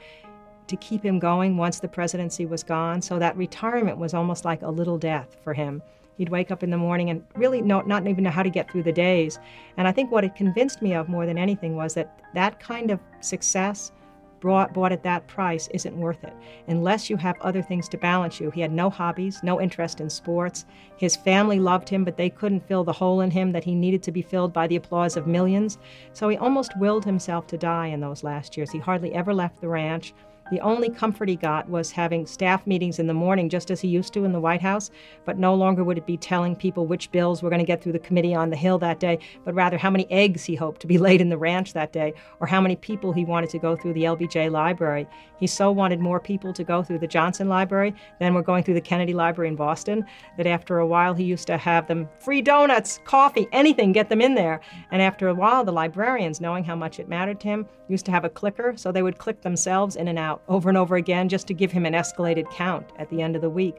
to 0.68 0.76
keep 0.76 1.04
him 1.04 1.18
going 1.18 1.56
once 1.56 1.80
the 1.80 1.88
presidency 1.88 2.46
was 2.46 2.62
gone. 2.62 3.00
So 3.02 3.18
that 3.18 3.36
retirement 3.36 3.98
was 3.98 4.14
almost 4.14 4.44
like 4.44 4.62
a 4.62 4.70
little 4.70 4.98
death 4.98 5.36
for 5.42 5.54
him. 5.54 5.82
He'd 6.18 6.30
wake 6.30 6.50
up 6.50 6.62
in 6.62 6.70
the 6.70 6.78
morning 6.78 7.10
and 7.10 7.22
really 7.34 7.60
not 7.60 8.06
even 8.06 8.24
know 8.24 8.30
how 8.30 8.42
to 8.42 8.50
get 8.50 8.70
through 8.70 8.84
the 8.84 8.92
days. 8.92 9.38
And 9.76 9.86
I 9.86 9.92
think 9.92 10.10
what 10.10 10.24
it 10.24 10.34
convinced 10.34 10.80
me 10.80 10.94
of 10.94 11.08
more 11.08 11.26
than 11.26 11.36
anything 11.36 11.76
was 11.76 11.94
that 11.94 12.20
that 12.34 12.58
kind 12.58 12.90
of 12.90 13.00
success 13.20 13.92
brought, 14.40 14.72
bought 14.72 14.92
at 14.92 15.02
that 15.02 15.26
price 15.26 15.68
isn't 15.74 15.96
worth 15.96 16.22
it 16.22 16.32
unless 16.68 17.10
you 17.10 17.16
have 17.16 17.40
other 17.40 17.62
things 17.62 17.88
to 17.88 17.98
balance 17.98 18.40
you. 18.40 18.50
He 18.50 18.60
had 18.60 18.72
no 18.72 18.88
hobbies, 18.88 19.40
no 19.42 19.60
interest 19.60 20.00
in 20.00 20.08
sports. 20.08 20.64
His 20.96 21.16
family 21.16 21.58
loved 21.58 21.88
him, 21.88 22.04
but 22.04 22.16
they 22.16 22.30
couldn't 22.30 22.66
fill 22.66 22.84
the 22.84 22.92
hole 22.92 23.20
in 23.20 23.30
him 23.30 23.52
that 23.52 23.64
he 23.64 23.74
needed 23.74 24.02
to 24.04 24.12
be 24.12 24.22
filled 24.22 24.52
by 24.52 24.66
the 24.66 24.76
applause 24.76 25.16
of 25.16 25.26
millions. 25.26 25.78
So 26.12 26.28
he 26.28 26.36
almost 26.36 26.78
willed 26.78 27.04
himself 27.04 27.46
to 27.48 27.58
die 27.58 27.88
in 27.88 28.00
those 28.00 28.24
last 28.24 28.56
years. 28.56 28.70
He 28.70 28.78
hardly 28.78 29.14
ever 29.14 29.34
left 29.34 29.60
the 29.60 29.68
ranch. 29.68 30.14
The 30.48 30.60
only 30.60 30.90
comfort 30.90 31.28
he 31.28 31.34
got 31.34 31.68
was 31.68 31.90
having 31.90 32.24
staff 32.24 32.68
meetings 32.68 33.00
in 33.00 33.08
the 33.08 33.14
morning, 33.14 33.48
just 33.48 33.72
as 33.72 33.80
he 33.80 33.88
used 33.88 34.12
to 34.12 34.24
in 34.24 34.30
the 34.30 34.40
White 34.40 34.62
House, 34.62 34.92
but 35.24 35.38
no 35.38 35.54
longer 35.54 35.82
would 35.82 35.98
it 35.98 36.06
be 36.06 36.16
telling 36.16 36.54
people 36.54 36.86
which 36.86 37.10
bills 37.10 37.42
were 37.42 37.50
going 37.50 37.58
to 37.58 37.66
get 37.66 37.82
through 37.82 37.92
the 37.92 37.98
committee 37.98 38.32
on 38.32 38.50
the 38.50 38.56
Hill 38.56 38.78
that 38.78 39.00
day, 39.00 39.18
but 39.44 39.54
rather 39.54 39.76
how 39.76 39.90
many 39.90 40.08
eggs 40.08 40.44
he 40.44 40.54
hoped 40.54 40.80
to 40.82 40.86
be 40.86 40.98
laid 41.06 41.20
in 41.20 41.30
the 41.30 41.36
ranch 41.36 41.72
that 41.72 41.92
day, 41.92 42.14
or 42.38 42.46
how 42.46 42.60
many 42.60 42.76
people 42.76 43.12
he 43.12 43.24
wanted 43.24 43.50
to 43.50 43.58
go 43.58 43.74
through 43.74 43.94
the 43.94 44.04
LBJ 44.04 44.50
library. 44.50 45.08
He 45.38 45.48
so 45.48 45.72
wanted 45.72 45.98
more 46.00 46.20
people 46.20 46.52
to 46.52 46.64
go 46.64 46.82
through 46.82 47.00
the 47.00 47.06
Johnson 47.06 47.48
Library 47.48 47.94
than 48.20 48.32
were 48.32 48.42
going 48.42 48.62
through 48.62 48.74
the 48.74 48.80
Kennedy 48.80 49.12
Library 49.12 49.48
in 49.48 49.56
Boston 49.56 50.04
that 50.36 50.46
after 50.46 50.78
a 50.78 50.86
while 50.86 51.12
he 51.12 51.24
used 51.24 51.46
to 51.48 51.58
have 51.58 51.88
them 51.88 52.08
free 52.20 52.40
donuts, 52.40 53.00
coffee, 53.04 53.48
anything, 53.52 53.92
get 53.92 54.08
them 54.08 54.20
in 54.20 54.34
there. 54.34 54.60
And 54.90 55.02
after 55.02 55.28
a 55.28 55.34
while, 55.34 55.64
the 55.64 55.72
librarians, 55.72 56.40
knowing 56.40 56.64
how 56.64 56.76
much 56.76 56.98
it 57.00 57.08
mattered 57.08 57.40
to 57.40 57.48
him, 57.48 57.66
used 57.88 58.06
to 58.06 58.12
have 58.12 58.24
a 58.24 58.30
clicker, 58.30 58.74
so 58.76 58.90
they 58.90 59.02
would 59.02 59.18
click 59.18 59.42
themselves 59.42 59.96
in 59.96 60.08
and 60.08 60.18
out 60.18 60.35
over 60.48 60.68
and 60.68 60.78
over 60.78 60.96
again 60.96 61.28
just 61.28 61.46
to 61.48 61.54
give 61.54 61.72
him 61.72 61.86
an 61.86 61.94
escalated 61.94 62.50
count 62.50 62.92
at 62.98 63.10
the 63.10 63.22
end 63.22 63.36
of 63.36 63.42
the 63.42 63.50
week. 63.50 63.76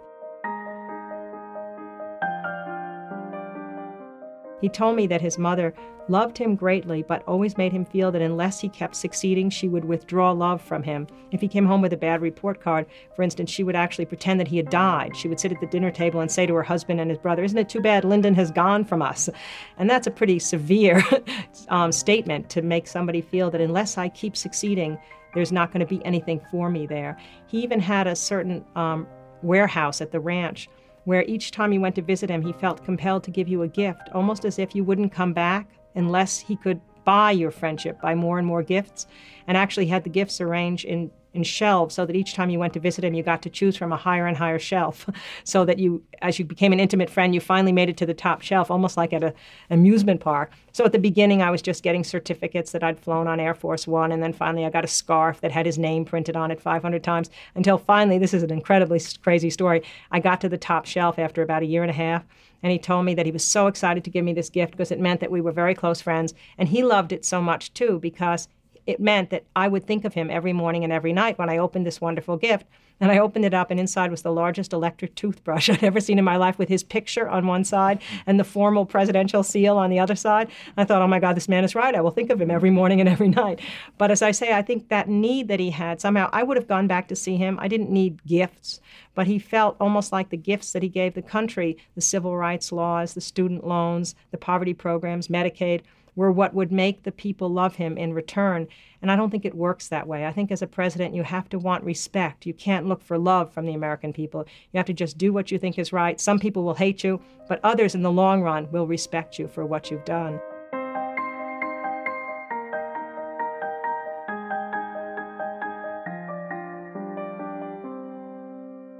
He 4.61 4.69
told 4.69 4.95
me 4.95 5.05
that 5.07 5.21
his 5.21 5.37
mother 5.37 5.73
loved 6.09 6.37
him 6.37 6.55
greatly, 6.55 7.03
but 7.03 7.23
always 7.27 7.57
made 7.57 7.71
him 7.71 7.85
feel 7.85 8.11
that 8.11 8.21
unless 8.21 8.59
he 8.59 8.69
kept 8.69 8.95
succeeding, 8.95 9.49
she 9.49 9.67
would 9.67 9.85
withdraw 9.85 10.31
love 10.31 10.61
from 10.61 10.83
him. 10.83 11.05
If 11.31 11.41
he 11.41 11.47
came 11.47 11.65
home 11.65 11.81
with 11.81 11.93
a 11.93 11.97
bad 11.97 12.21
report 12.21 12.61
card, 12.61 12.85
for 13.15 13.23
instance, 13.23 13.51
she 13.51 13.63
would 13.63 13.75
actually 13.75 14.05
pretend 14.05 14.39
that 14.39 14.47
he 14.47 14.57
had 14.57 14.69
died. 14.69 15.15
She 15.15 15.27
would 15.27 15.39
sit 15.39 15.51
at 15.51 15.59
the 15.59 15.67
dinner 15.67 15.91
table 15.91 16.21
and 16.21 16.31
say 16.31 16.45
to 16.45 16.55
her 16.55 16.63
husband 16.63 16.99
and 16.99 17.09
his 17.11 17.19
brother, 17.19 17.43
Isn't 17.43 17.57
it 17.57 17.69
too 17.69 17.81
bad 17.81 18.05
Lyndon 18.05 18.33
has 18.35 18.51
gone 18.51 18.85
from 18.85 19.01
us? 19.01 19.29
And 19.77 19.89
that's 19.89 20.07
a 20.07 20.11
pretty 20.11 20.39
severe 20.39 21.03
um, 21.67 21.91
statement 21.91 22.49
to 22.51 22.61
make 22.61 22.87
somebody 22.87 23.21
feel 23.21 23.51
that 23.51 23.61
unless 23.61 23.97
I 23.97 24.09
keep 24.09 24.35
succeeding, 24.35 24.97
there's 25.34 25.51
not 25.51 25.72
going 25.72 25.79
to 25.79 25.86
be 25.86 26.03
anything 26.05 26.41
for 26.51 26.69
me 26.69 26.86
there. 26.88 27.17
He 27.48 27.62
even 27.62 27.79
had 27.79 28.07
a 28.07 28.15
certain 28.15 28.65
um, 28.75 29.07
warehouse 29.41 30.01
at 30.01 30.12
the 30.12 30.19
ranch, 30.19 30.69
where 31.05 31.24
each 31.24 31.51
time 31.51 31.72
you 31.72 31.79
went 31.79 31.96
to 31.96 32.01
visit 32.01 32.29
him, 32.29 32.41
he 32.41 32.53
felt 32.53 32.84
compelled 32.84 33.24
to 33.24 33.31
give 33.31 33.48
you 33.48 33.62
a 33.62 33.67
gift, 33.67 34.10
almost 34.13 34.43
as 34.43 34.60
if 34.60 34.75
you 34.75 34.84
wouldn't 34.84 35.12
come 35.12 35.34
back 35.34 35.67
unless 35.96 36.38
he 36.38 36.55
could 36.55 36.81
buy 37.05 37.31
your 37.31 37.51
friendship 37.51 38.01
by 38.01 38.13
more 38.13 38.38
and 38.38 38.46
more 38.46 38.62
gifts, 38.62 39.07
and 39.48 39.55
actually 39.55 39.88
had 39.88 40.03
the 40.03 40.10
gifts 40.10 40.41
arranged 40.41 40.84
in 40.84 41.10
in 41.34 41.43
shelves 41.43 41.96
so 41.96 42.05
that 42.05 42.15
each 42.15 42.34
time 42.34 42.50
you 42.50 42.60
went 42.60 42.74
to 42.74 42.79
visit 42.79 43.03
him, 43.03 43.13
you 43.13 43.24
got 43.24 43.41
to 43.43 43.50
choose 43.50 43.77
from 43.77 43.91
a 43.91 43.98
higher 43.98 44.25
and 44.25 44.38
higher 44.38 44.60
shelf. 44.60 45.10
so 45.43 45.65
that 45.65 45.79
you, 45.79 46.03
as 46.22 46.39
you 46.39 46.46
became 46.46 46.74
an 46.74 46.79
intimate 46.79 47.10
friend, 47.10 47.34
you 47.34 47.41
finally 47.41 47.72
made 47.72 47.89
it 47.89 47.98
to 47.98 48.05
the 48.05 48.13
top 48.13 48.41
shelf, 48.41 48.72
almost 48.72 48.98
like 48.98 49.13
at 49.13 49.24
an 49.24 49.34
amusement 49.69 50.22
park. 50.22 50.51
So 50.74 50.86
at 50.86 50.91
the 50.91 51.00
beginning, 51.00 51.41
I 51.41 51.51
was 51.51 51.62
just 51.62 51.84
getting 51.84 52.03
certificates 52.03 52.72
that 52.72 52.84
I'd 52.84 53.00
flown 53.00 53.27
on 53.27 53.39
Air 53.39 53.53
Force 53.53 53.88
One, 53.88 54.12
and 54.12 54.22
then 54.22 54.34
finally 54.34 54.65
I 54.65 54.69
got 54.69 54.84
a 54.84 54.88
scarf 54.88 55.41
that 55.41 55.51
had 55.51 55.65
his 55.65 55.77
name 55.77 56.05
printed 56.05 56.36
on 56.36 56.51
it 56.51 56.62
500 56.62 57.03
times 57.03 57.29
until 57.55 57.77
finally, 57.77 58.17
this 58.17 58.34
is 58.34 58.43
an 58.43 58.51
incredibly 58.51 59.01
crazy 59.22 59.50
story. 59.50 59.84
I 60.12 60.19
got 60.19 60.41
to 60.41 60.50
the 60.50 60.57
top 60.57 60.86
shelf 60.86 61.19
after 61.19 61.41
about 61.41 61.63
a 61.63 61.67
year 61.67 61.81
and 61.81 61.91
a 61.91 61.96
half. 61.96 62.24
And 62.63 62.72
he 62.72 62.79
told 62.79 63.05
me 63.05 63.13
that 63.13 63.25
he 63.25 63.31
was 63.31 63.43
so 63.43 63.67
excited 63.67 64.03
to 64.03 64.10
give 64.10 64.25
me 64.25 64.34
this 64.34 64.50
gift 64.50 64.72
because 64.72 64.91
it 64.91 65.00
meant 65.00 65.19
that 65.19 65.31
we 65.31 65.41
were 65.41 65.51
very 65.51 65.75
close 65.75 66.01
friends. 66.01 66.34
And 66.57 66.69
he 66.69 66.84
loved 66.84 67.12
it 67.12 67.24
so 67.24 67.41
much 67.41 67.74
too 67.74 68.00
because 68.00 68.48
it 68.88 69.01
meant 69.01 69.29
that 69.29 69.44
I 69.56 69.67
would 69.67 69.86
think 69.86 70.06
of 70.06 70.13
him 70.13 70.32
every 70.32 70.53
morning 70.53 70.84
and 70.86 70.94
every 70.94 71.12
night 71.12 71.38
when 71.38 71.50
I 71.50 71.58
opened 71.58 71.86
this 71.86 72.00
wonderful 72.00 72.38
gift. 72.38 72.65
And 73.00 73.12
I 73.12 73.20
opened 73.20 73.46
it 73.46 73.53
up, 73.53 73.70
and 73.70 73.79
inside 73.79 74.10
was 74.10 74.24
the 74.24 74.32
largest 74.32 74.74
electric 74.74 75.13
toothbrush 75.13 75.70
I'd 75.70 75.84
ever 75.84 76.00
seen 76.00 76.17
in 76.17 76.25
my 76.25 76.38
life 76.38 76.58
with 76.58 76.67
his 76.67 76.84
picture 76.84 77.29
on 77.29 77.46
one 77.46 77.63
side 77.63 78.01
and 78.25 78.39
the 78.39 78.44
formal 78.44 78.88
presidential 78.88 79.44
seal 79.44 79.77
on 79.77 79.91
the 79.91 80.00
other 80.00 80.15
side. 80.15 80.50
I 80.77 80.84
thought, 80.84 81.03
oh 81.03 81.08
my 81.08 81.20
God, 81.20 81.36
this 81.36 81.48
man 81.48 81.63
is 81.63 81.75
right. 81.75 81.94
I 81.94 82.01
will 82.01 82.10
think 82.10 82.32
of 82.32 82.41
him 82.41 82.50
every 82.50 82.72
morning 82.72 83.00
and 83.00 83.08
every 83.08 83.27
night. 83.27 83.60
But 84.00 84.10
as 84.10 84.24
I 84.24 84.32
say, 84.32 84.51
I 84.51 84.63
think 84.63 84.89
that 84.89 85.10
need 85.10 85.48
that 85.50 85.60
he 85.60 85.70
had, 85.70 86.01
somehow 86.01 86.29
I 86.34 86.41
would 86.41 86.58
have 86.58 86.67
gone 86.67 86.88
back 86.88 87.08
to 87.10 87.15
see 87.15 87.36
him. 87.36 87.60
I 87.60 87.67
didn't 87.67 87.91
need 87.91 88.25
gifts, 88.25 88.82
but 89.13 89.27
he 89.27 89.38
felt 89.38 89.77
almost 89.79 90.12
like 90.12 90.29
the 90.29 90.38
gifts 90.38 90.72
that 90.72 90.82
he 90.82 90.89
gave 90.89 91.13
the 91.13 91.22
country 91.22 91.77
the 91.94 92.01
civil 92.01 92.36
rights 92.36 92.72
laws, 92.72 93.13
the 93.13 93.22
student 93.22 93.67
loans, 93.67 94.15
the 94.32 94.38
poverty 94.38 94.74
programs, 94.74 95.27
Medicaid 95.27 95.82
were 96.17 96.31
what 96.31 96.53
would 96.53 96.71
make 96.71 97.03
the 97.03 97.12
people 97.12 97.47
love 97.47 97.75
him 97.75 97.95
in 97.95 98.12
return. 98.12 98.67
And 99.01 99.12
I 99.12 99.15
don't 99.15 99.29
think 99.29 99.45
it 99.45 99.53
works 99.53 99.88
that 99.88 100.07
way. 100.07 100.25
I 100.25 100.33
think 100.33 100.51
as 100.51 100.63
a 100.63 100.67
president, 100.67 101.13
you 101.13 101.21
have 101.21 101.47
to 101.50 101.59
want 101.59 101.83
respect. 101.83 102.47
You 102.47 102.55
can't 102.55 102.88
look 102.88 103.03
for 103.03 103.19
love 103.19 103.53
from 103.53 103.67
the 103.67 103.75
American 103.75 104.12
people. 104.12 104.45
You 104.71 104.77
have 104.79 104.88
to 104.88 104.93
just 104.93 105.19
do 105.19 105.31
what 105.31 105.51
you 105.51 105.59
think 105.59 105.77
is 105.77 105.93
right. 105.93 106.19
Some 106.19 106.39
people 106.39 106.63
will 106.63 106.74
hate 106.74 107.03
you, 107.03 107.21
but 107.47 107.59
others 107.63 107.93
in 107.93 108.01
the 108.01 108.12
long 108.12 108.41
run 108.41 108.69
will 108.71 108.88
respect 108.88 109.38
you 109.38 109.47
for 109.47 109.63
what 109.63 109.91
you've 109.91 110.05
done. 110.05 110.41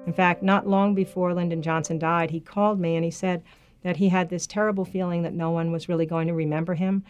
In 0.06 0.14
fact, 0.14 0.44
not 0.44 0.68
long 0.68 0.94
before 0.94 1.34
Lyndon 1.34 1.64
Johnson 1.64 1.98
died, 1.98 2.30
he 2.30 2.40
called 2.40 2.80
me 2.80 2.96
and 2.96 3.04
he 3.04 3.12
said, 3.12 3.44
that 3.84 3.98
he 3.98 4.10
had 4.10 4.30
this 4.30 4.48
terrible 4.48 4.86
feeling 4.86 5.24
that 5.24 5.34
no 5.34 5.52
one 5.52 5.72
was 5.72 5.90
really 5.90 6.06
going 6.06 6.28
to 6.28 6.34
remember 6.34 6.76
him. 6.76 7.04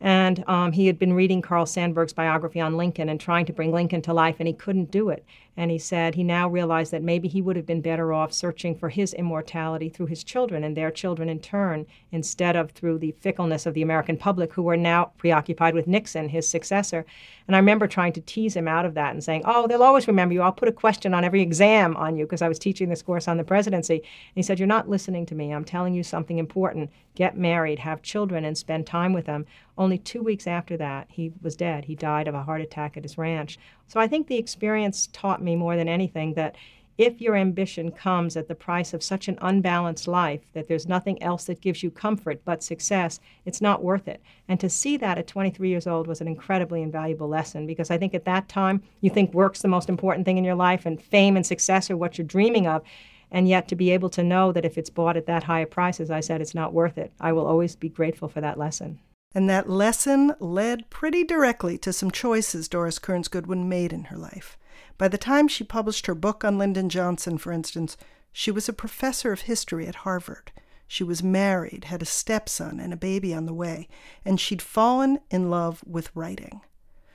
And 0.00 0.44
um, 0.46 0.70
he 0.70 0.86
had 0.86 0.96
been 0.96 1.12
reading 1.12 1.42
Carl 1.42 1.66
Sandburg's 1.66 2.12
biography 2.12 2.60
on 2.60 2.76
Lincoln 2.76 3.08
and 3.08 3.20
trying 3.20 3.46
to 3.46 3.52
bring 3.52 3.72
Lincoln 3.72 4.00
to 4.02 4.14
life, 4.14 4.36
and 4.38 4.46
he 4.46 4.54
couldn't 4.54 4.92
do 4.92 5.08
it. 5.08 5.24
And 5.56 5.72
he 5.72 5.78
said 5.78 6.14
he 6.14 6.22
now 6.22 6.48
realized 6.48 6.92
that 6.92 7.02
maybe 7.02 7.26
he 7.26 7.42
would 7.42 7.56
have 7.56 7.66
been 7.66 7.80
better 7.80 8.12
off 8.12 8.32
searching 8.32 8.76
for 8.76 8.90
his 8.90 9.12
immortality 9.12 9.88
through 9.88 10.06
his 10.06 10.22
children 10.22 10.62
and 10.62 10.76
their 10.76 10.92
children 10.92 11.28
in 11.28 11.40
turn, 11.40 11.84
instead 12.12 12.54
of 12.54 12.70
through 12.70 12.98
the 12.98 13.10
fickleness 13.10 13.66
of 13.66 13.74
the 13.74 13.82
American 13.82 14.16
public 14.16 14.52
who 14.52 14.62
were 14.62 14.76
now 14.76 15.10
preoccupied 15.18 15.74
with 15.74 15.88
Nixon, 15.88 16.28
his 16.28 16.48
successor. 16.48 17.04
And 17.48 17.56
I 17.56 17.60
remember 17.60 17.86
trying 17.86 18.12
to 18.12 18.20
tease 18.20 18.54
him 18.54 18.68
out 18.68 18.84
of 18.84 18.92
that 18.94 19.12
and 19.12 19.24
saying, 19.24 19.42
Oh, 19.46 19.66
they'll 19.66 19.82
always 19.82 20.06
remember 20.06 20.34
you. 20.34 20.42
I'll 20.42 20.52
put 20.52 20.68
a 20.68 20.72
question 20.72 21.14
on 21.14 21.24
every 21.24 21.40
exam 21.40 21.96
on 21.96 22.14
you 22.14 22.26
because 22.26 22.42
I 22.42 22.48
was 22.48 22.58
teaching 22.58 22.90
this 22.90 23.00
course 23.00 23.26
on 23.26 23.38
the 23.38 23.44
presidency. 23.44 23.94
And 23.94 24.36
he 24.36 24.42
said, 24.42 24.58
You're 24.58 24.68
not 24.68 24.90
listening 24.90 25.24
to 25.26 25.34
me. 25.34 25.50
I'm 25.50 25.64
telling 25.64 25.94
you 25.94 26.02
something 26.02 26.38
important. 26.38 26.90
Get 27.14 27.38
married, 27.38 27.78
have 27.78 28.02
children, 28.02 28.44
and 28.44 28.56
spend 28.56 28.86
time 28.86 29.14
with 29.14 29.24
them. 29.24 29.46
Only 29.78 29.96
two 29.96 30.22
weeks 30.22 30.46
after 30.46 30.76
that, 30.76 31.08
he 31.10 31.32
was 31.40 31.56
dead. 31.56 31.86
He 31.86 31.94
died 31.94 32.28
of 32.28 32.34
a 32.34 32.42
heart 32.42 32.60
attack 32.60 32.98
at 32.98 33.02
his 33.02 33.16
ranch. 33.16 33.58
So 33.86 33.98
I 33.98 34.06
think 34.06 34.26
the 34.26 34.36
experience 34.36 35.08
taught 35.12 35.42
me 35.42 35.56
more 35.56 35.74
than 35.74 35.88
anything 35.88 36.34
that 36.34 36.54
if 36.98 37.20
your 37.20 37.36
ambition 37.36 37.92
comes 37.92 38.36
at 38.36 38.48
the 38.48 38.54
price 38.56 38.92
of 38.92 39.04
such 39.04 39.28
an 39.28 39.38
unbalanced 39.40 40.08
life 40.08 40.40
that 40.52 40.66
there's 40.66 40.88
nothing 40.88 41.22
else 41.22 41.44
that 41.44 41.60
gives 41.60 41.80
you 41.80 41.92
comfort 41.92 42.42
but 42.44 42.60
success, 42.60 43.20
it's 43.46 43.60
not 43.60 43.84
worth 43.84 44.08
it. 44.08 44.20
And 44.48 44.58
to 44.58 44.68
see 44.68 44.96
that 44.96 45.16
at 45.16 45.28
23 45.28 45.68
years 45.68 45.86
old 45.86 46.08
was 46.08 46.20
an 46.20 46.26
incredibly 46.26 46.82
invaluable 46.82 47.28
lesson 47.28 47.68
because 47.68 47.92
I 47.92 47.98
think 47.98 48.14
at 48.14 48.24
that 48.24 48.48
time 48.48 48.82
you 49.00 49.10
think 49.10 49.32
work's 49.32 49.62
the 49.62 49.68
most 49.68 49.88
important 49.88 50.26
thing 50.26 50.38
in 50.38 50.44
your 50.44 50.56
life 50.56 50.86
and 50.86 51.00
fame 51.00 51.36
and 51.36 51.46
success 51.46 51.88
are 51.88 51.96
what 51.96 52.18
you're 52.18 52.26
dreaming 52.26 52.66
of. 52.66 52.82
And 53.30 53.48
yet 53.48 53.68
to 53.68 53.76
be 53.76 53.92
able 53.92 54.10
to 54.10 54.24
know 54.24 54.50
that 54.50 54.64
if 54.64 54.76
it's 54.76 54.90
bought 54.90 55.16
at 55.16 55.26
that 55.26 55.44
high 55.44 55.60
a 55.60 55.66
price, 55.66 56.00
as 56.00 56.10
I 56.10 56.20
said, 56.20 56.40
it's 56.40 56.54
not 56.54 56.72
worth 56.72 56.98
it. 56.98 57.12
I 57.20 57.32
will 57.32 57.46
always 57.46 57.76
be 57.76 57.88
grateful 57.88 58.28
for 58.28 58.40
that 58.40 58.58
lesson. 58.58 58.98
And 59.34 59.48
that 59.48 59.68
lesson 59.68 60.34
led 60.40 60.88
pretty 60.90 61.22
directly 61.22 61.78
to 61.78 61.92
some 61.92 62.10
choices 62.10 62.68
Doris 62.68 62.98
Kearns 62.98 63.28
Goodwin 63.28 63.68
made 63.68 63.92
in 63.92 64.04
her 64.04 64.16
life. 64.16 64.58
By 64.98 65.08
the 65.08 65.16
time 65.16 65.46
she 65.46 65.64
published 65.64 66.06
her 66.06 66.14
book 66.14 66.44
on 66.44 66.58
Lyndon 66.58 66.88
Johnson, 66.88 67.38
for 67.38 67.52
instance, 67.52 67.96
she 68.32 68.50
was 68.50 68.68
a 68.68 68.72
professor 68.72 69.32
of 69.32 69.42
history 69.42 69.86
at 69.86 69.96
Harvard. 69.96 70.52
She 70.88 71.04
was 71.04 71.22
married, 71.22 71.84
had 71.84 72.02
a 72.02 72.06
stepson, 72.06 72.80
and 72.80 72.92
a 72.92 72.96
baby 72.96 73.32
on 73.32 73.46
the 73.46 73.54
way, 73.54 73.88
and 74.24 74.40
she'd 74.40 74.62
fallen 74.62 75.20
in 75.30 75.50
love 75.50 75.84
with 75.86 76.10
writing. 76.14 76.62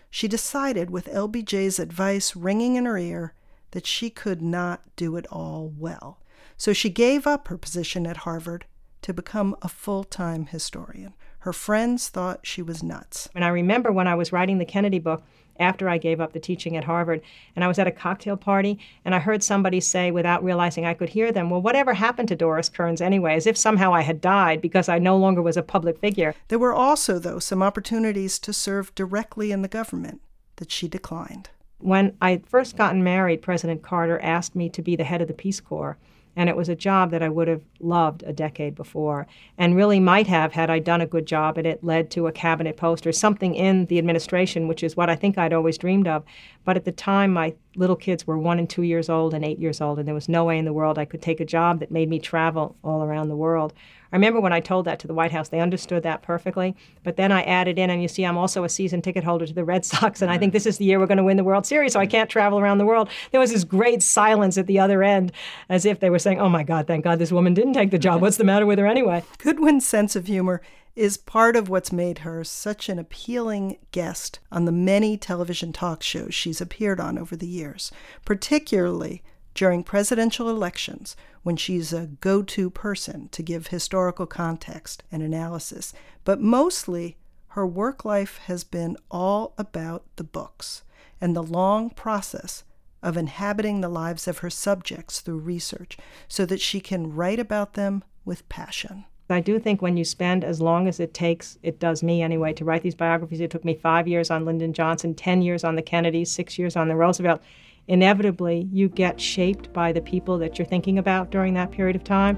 She 0.10 0.28
decided, 0.28 0.90
with 0.90 1.08
LBJ's 1.08 1.80
advice 1.80 2.36
ringing 2.36 2.76
in 2.76 2.86
her 2.86 2.98
ear, 2.98 3.34
that 3.72 3.88
she 3.88 4.10
could 4.10 4.42
not 4.42 4.84
do 4.96 5.16
it 5.18 5.26
all 5.28 5.74
well. 5.78 6.20
So 6.56 6.72
she 6.72 6.90
gave 6.90 7.26
up 7.26 7.48
her 7.48 7.58
position 7.58 8.06
at 8.06 8.18
Harvard 8.18 8.66
to 9.02 9.14
become 9.14 9.56
a 9.62 9.68
full 9.68 10.04
time 10.04 10.46
historian. 10.46 11.14
Her 11.44 11.52
friends 11.52 12.08
thought 12.08 12.40
she 12.48 12.62
was 12.62 12.82
nuts. 12.82 13.28
And 13.36 13.44
I 13.44 13.50
remember 13.50 13.92
when 13.92 14.08
I 14.08 14.16
was 14.16 14.32
writing 14.32 14.60
the 14.60 14.66
Kennedy 14.66 14.98
book, 15.00 15.24
after 15.60 15.90
I 15.90 15.98
gave 15.98 16.22
up 16.22 16.32
the 16.32 16.40
teaching 16.40 16.78
at 16.78 16.86
Harvard, 16.86 17.22
and 17.54 17.66
I 17.66 17.68
was 17.68 17.78
at 17.78 17.86
a 17.86 17.92
cocktail 17.92 18.38
party, 18.38 18.80
and 19.04 19.14
I 19.14 19.20
heard 19.20 19.44
somebody 19.44 19.82
say, 19.82 20.10
without 20.10 20.42
realizing 20.42 20.86
I 20.86 20.94
could 20.94 21.10
hear 21.10 21.34
them, 21.34 21.50
Well, 21.50 21.62
whatever 21.62 21.96
happened 21.96 22.30
to 22.30 22.38
Doris 22.38 22.70
Kearns 22.70 23.02
anyway, 23.02 23.36
as 23.36 23.46
if 23.46 23.58
somehow 23.58 23.94
I 23.94 24.02
had 24.02 24.22
died 24.22 24.62
because 24.62 24.88
I 24.88 25.00
no 25.00 25.18
longer 25.18 25.42
was 25.42 25.58
a 25.58 25.62
public 25.62 26.00
figure. 26.00 26.34
There 26.48 26.58
were 26.58 26.74
also, 26.74 27.20
though, 27.20 27.40
some 27.40 27.62
opportunities 27.62 28.40
to 28.40 28.54
serve 28.54 28.96
directly 28.96 29.52
in 29.52 29.64
the 29.64 29.68
government 29.68 30.22
that 30.56 30.72
she 30.72 30.88
declined. 30.88 31.50
When 31.80 32.16
I 32.22 32.42
first 32.46 32.78
gotten 32.78 33.04
married, 33.04 33.42
President 33.42 33.84
Carter 33.84 34.18
asked 34.22 34.56
me 34.56 34.70
to 34.70 34.82
be 34.82 34.96
the 34.96 35.04
head 35.04 35.22
of 35.22 35.28
the 35.28 35.34
Peace 35.34 35.60
Corps. 35.60 35.98
And 36.36 36.50
it 36.50 36.56
was 36.56 36.70
a 36.70 36.76
job 36.76 37.12
that 37.12 37.22
I 37.22 37.30
would 37.30 37.48
have 37.48 37.62
loved 37.80 38.24
a 38.24 38.34
decade 38.34 38.76
before 38.76 39.28
and 39.58 39.76
really 39.76 40.00
might 40.00 40.28
have 40.28 40.54
had 40.54 40.70
I 40.70 40.80
done 40.80 41.02
a 41.02 41.06
good 41.06 41.28
job 41.28 41.58
and 41.58 41.68
it 41.68 41.84
led 41.84 42.10
to 42.12 42.28
a 42.28 42.32
cabinet 42.32 42.76
post 42.76 43.06
or 43.06 43.12
something 43.12 43.54
in 43.54 43.86
the 43.86 44.00
administration, 44.00 44.68
which 44.68 44.84
is 44.84 44.98
what 44.98 45.10
I 45.10 45.16
think 45.16 45.38
I'd 45.38 45.54
always 45.54 45.78
dreamed 45.78 46.08
of. 46.08 46.24
But 46.66 46.78
at 46.78 46.86
the 46.86 46.92
time, 46.92 47.34
my 47.34 47.54
little 47.76 47.96
kids 47.96 48.26
were 48.26 48.38
one 48.38 48.60
and 48.60 48.70
two 48.70 48.84
years 48.84 49.10
old 49.10 49.34
and 49.34 49.44
eight 49.44 49.60
years 49.60 49.82
old, 49.82 50.00
and 50.00 50.08
there 50.08 50.16
was 50.16 50.30
no 50.30 50.46
way 50.46 50.58
in 50.58 50.66
the 50.66 50.74
world 50.74 50.98
I 50.98 51.06
could 51.06 51.22
take 51.22 51.40
a 51.40 51.46
job 51.46 51.80
that 51.80 51.92
made 51.92 52.10
me 52.10 52.20
travel 52.20 52.76
all 52.84 53.04
around 53.04 53.30
the 53.30 53.36
world. 53.36 53.74
I 54.14 54.16
remember 54.16 54.40
when 54.40 54.54
I 54.54 54.60
told 54.60 54.86
that 54.86 55.00
to 55.00 55.08
the 55.08 55.14
White 55.16 55.32
House, 55.32 55.50
they 55.50 55.60
understood 55.60 56.04
that 56.04 56.22
perfectly. 56.22 56.76
But 57.04 57.18
then 57.18 57.32
I 57.32 57.42
added 57.42 57.80
in, 57.80 57.90
and 57.90 58.00
you 58.00 58.08
see, 58.08 58.24
I'm 58.24 58.38
also 58.38 58.64
a 58.64 58.70
season 58.70 59.02
ticket 59.02 59.24
holder 59.24 59.48
to 59.48 59.54
the 59.54 59.64
Red 59.64 59.84
Sox, 59.86 60.22
and 60.22 60.30
I 60.30 60.38
think 60.38 60.54
this 60.54 60.68
is 60.68 60.78
the 60.78 60.86
year 60.86 61.00
we're 61.00 61.08
going 61.08 61.18
to 61.18 61.24
win 61.24 61.36
the 61.36 61.44
World 61.44 61.66
Series, 61.66 61.94
so 61.94 62.00
I 62.00 62.06
can't 62.06 62.30
travel 62.30 62.60
around 62.60 62.78
the 62.78 62.86
world. 62.86 63.10
There 63.32 63.40
was 63.40 63.52
this 63.52 63.64
great 63.64 64.04
silence 64.04 64.56
at 64.60 64.68
the 64.68 64.80
other 64.80 65.02
end, 65.02 65.32
as 65.68 65.84
if 65.84 66.00
they 66.00 66.12
were 66.12 66.20
saying, 66.20 66.40
Oh 66.40 66.48
my 66.48 66.62
God, 66.62 66.86
thank 66.86 67.04
God 67.04 67.18
this 67.18 67.32
woman 67.32 67.56
didn't 67.56 67.74
take 67.74 67.90
the 67.90 67.98
job. 67.98 68.22
What's 68.22 68.38
the 68.38 68.44
matter 68.44 68.68
with 68.68 68.78
her 68.78 68.86
anyway? 68.86 69.24
Goodwin's 69.40 69.86
sense 69.86 70.16
of 70.16 70.28
humor 70.28 70.62
is 70.96 71.18
part 71.18 71.56
of 71.56 71.70
what's 71.70 71.92
made 71.92 72.20
her 72.20 72.44
such 72.44 72.90
an 72.90 73.00
appealing 73.00 73.80
guest 73.92 74.40
on 74.52 74.66
the 74.66 74.72
many 74.72 75.18
television 75.18 75.74
talk 75.74 76.04
shows 76.04 76.36
she's 76.36 76.62
appeared 76.62 77.00
on 77.00 77.18
over 77.18 77.36
the 77.36 77.48
years, 77.48 77.92
particularly 78.26 79.24
during 79.54 79.84
presidential 79.84 80.50
elections 80.50 81.16
when 81.44 81.56
she's 81.56 81.94
a 81.94 82.08
go 82.22 82.42
to 82.42 82.70
person 82.70 83.30
to 83.30 83.44
give 83.44 83.68
historical 83.68 84.26
context 84.26 85.04
and 85.12 85.22
analysis. 85.22 85.94
But 86.24 86.42
mostly, 86.42 87.18
her 87.50 87.68
work 87.68 88.04
life 88.04 88.40
has 88.46 88.64
been 88.64 88.98
all 89.12 89.54
about 89.58 90.06
the 90.16 90.24
books 90.24 90.84
and 91.22 91.36
the 91.36 91.44
long 91.44 91.90
process 91.90 92.64
of 93.04 93.18
inhabiting 93.18 93.82
the 93.82 93.90
lives 93.90 94.28
of 94.28 94.40
her 94.40 94.50
subjects 94.50 95.20
through 95.20 95.38
research 95.38 95.98
so 96.28 96.46
that 96.46 96.62
she 96.62 96.80
can 96.80 97.14
write 97.14 97.40
about 97.40 97.74
them 97.74 98.04
with 98.26 98.48
passion. 98.50 99.06
I 99.30 99.40
do 99.40 99.60
think 99.60 99.82
when 99.82 99.98
you 99.98 100.06
spend 100.06 100.44
as 100.44 100.62
long 100.62 100.88
as 100.88 101.00
it 101.00 101.14
takes, 101.14 101.58
it 101.64 101.80
does 101.80 102.04
me 102.04 102.22
anyway, 102.22 102.54
to 102.54 102.66
write 102.66 102.84
these 102.84 102.96
biographies. 102.96 103.40
It 103.40 103.52
took 103.52 103.66
me 103.66 103.74
five 103.74 104.08
years 104.08 104.30
on 104.30 104.46
Lyndon 104.46 104.74
Johnson, 104.74 105.16
10 105.16 105.42
years 105.42 105.64
on 105.64 105.76
the 105.76 105.82
Kennedys, 105.82 106.32
six 106.32 106.60
years 106.60 106.76
on 106.76 106.88
the 106.88 106.96
Roosevelt 106.96 107.42
inevitably 107.88 108.68
you 108.72 108.90
get 108.90 109.20
shaped 109.20 109.72
by 109.74 109.92
the 109.92 110.02
people 110.02 110.38
that 110.38 110.58
you're 110.58 110.66
thinking 110.66 110.98
about 110.98 111.30
during 111.30 111.54
that 111.54 111.72
period 111.72 111.96
of 111.96 112.04
time. 112.04 112.38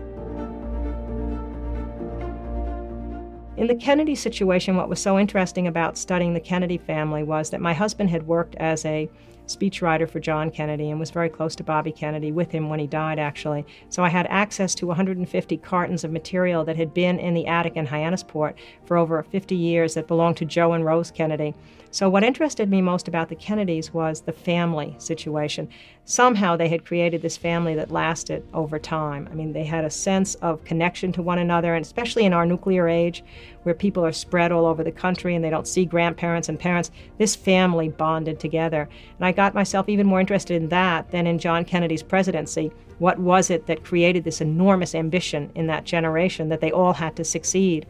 In 3.58 3.68
the 3.68 3.76
Kennedy 3.76 4.16
situation, 4.16 4.76
what 4.76 4.90
was 4.90 5.02
so 5.02 5.18
interesting 5.18 5.66
about 5.68 5.98
studying 5.98 6.34
the 6.34 6.42
Kennedy 6.42 6.78
family 6.78 7.24
was 7.24 7.52
that 7.52 7.62
my 7.62 7.74
husband 7.74 8.10
had 8.10 8.28
worked 8.28 8.56
as 8.56 8.84
a 8.84 9.10
speechwriter 9.48 10.10
for 10.10 10.20
John 10.20 10.52
Kennedy 10.52 10.90
and 10.90 11.00
was 11.00 11.12
very 11.12 11.30
close 11.30 11.56
to 11.56 11.64
Bobby 11.64 11.92
Kennedy 11.92 12.32
with 12.34 12.52
him 12.52 12.68
when 12.68 12.80
he 12.80 12.88
died, 12.88 13.18
actually. 13.18 13.66
So 13.90 14.04
I 14.04 14.10
had 14.10 14.28
access 14.28 14.76
to 14.76 14.88
150 14.88 15.58
cartons 15.58 16.04
of 16.04 16.12
material 16.12 16.66
that 16.66 16.76
had 16.76 16.94
been 16.94 17.18
in 17.20 17.34
the 17.34 17.48
attic 17.48 17.78
in 17.78 17.88
Hyannisport 17.88 18.56
for 18.86 18.98
over 18.98 19.24
50 19.24 19.56
years 19.56 19.94
that 19.94 20.08
belonged 20.08 20.38
to 20.38 20.46
Joe 20.46 20.74
and 20.74 20.84
Rose 20.84 21.12
Kennedy. 21.12 21.54
So, 21.96 22.10
what 22.10 22.26
interested 22.26 22.70
me 22.70 22.82
most 22.82 23.08
about 23.08 23.30
the 23.30 23.38
Kennedys 23.38 23.94
was 23.94 24.20
the 24.20 24.34
family 24.34 24.98
situation. 24.98 25.70
Somehow 26.04 26.58
they 26.58 26.68
had 26.68 26.84
created 26.84 27.22
this 27.22 27.38
family 27.38 27.74
that 27.76 27.90
lasted 27.90 28.46
over 28.54 28.78
time. 28.78 29.30
I 29.32 29.34
mean, 29.34 29.54
they 29.54 29.64
had 29.64 29.86
a 29.86 29.90
sense 29.90 30.36
of 30.42 30.66
connection 30.66 31.14
to 31.14 31.22
one 31.22 31.40
another, 31.40 31.74
and 31.74 31.86
especially 31.86 32.26
in 32.26 32.34
our 32.34 32.46
nuclear 32.46 32.90
age, 32.90 33.24
where 33.64 33.74
people 33.74 34.06
are 34.06 34.12
spread 34.12 34.52
all 34.52 34.66
over 34.66 34.84
the 34.84 34.92
country 34.92 35.36
and 35.36 35.46
they 35.46 35.50
don't 35.50 35.70
see 35.70 35.86
grandparents 35.86 36.50
and 36.50 36.60
parents, 36.60 36.92
this 37.18 37.34
family 37.34 37.88
bonded 37.88 38.42
together. 38.42 38.90
And 39.18 39.26
I 39.26 39.32
got 39.32 39.56
myself 39.56 39.88
even 39.88 40.06
more 40.06 40.20
interested 40.20 40.62
in 40.62 40.68
that 40.68 41.12
than 41.12 41.26
in 41.26 41.40
John 41.40 41.64
Kennedy's 41.64 42.04
presidency. 42.04 42.74
What 43.00 43.20
was 43.20 43.50
it 43.50 43.68
that 43.68 43.86
created 43.86 44.26
this 44.26 44.42
enormous 44.42 44.96
ambition 44.96 45.50
in 45.56 45.68
that 45.68 45.86
generation 45.86 46.50
that 46.50 46.60
they 46.60 46.74
all 46.74 46.92
had 46.92 47.16
to 47.16 47.24
succeed? 47.24 47.86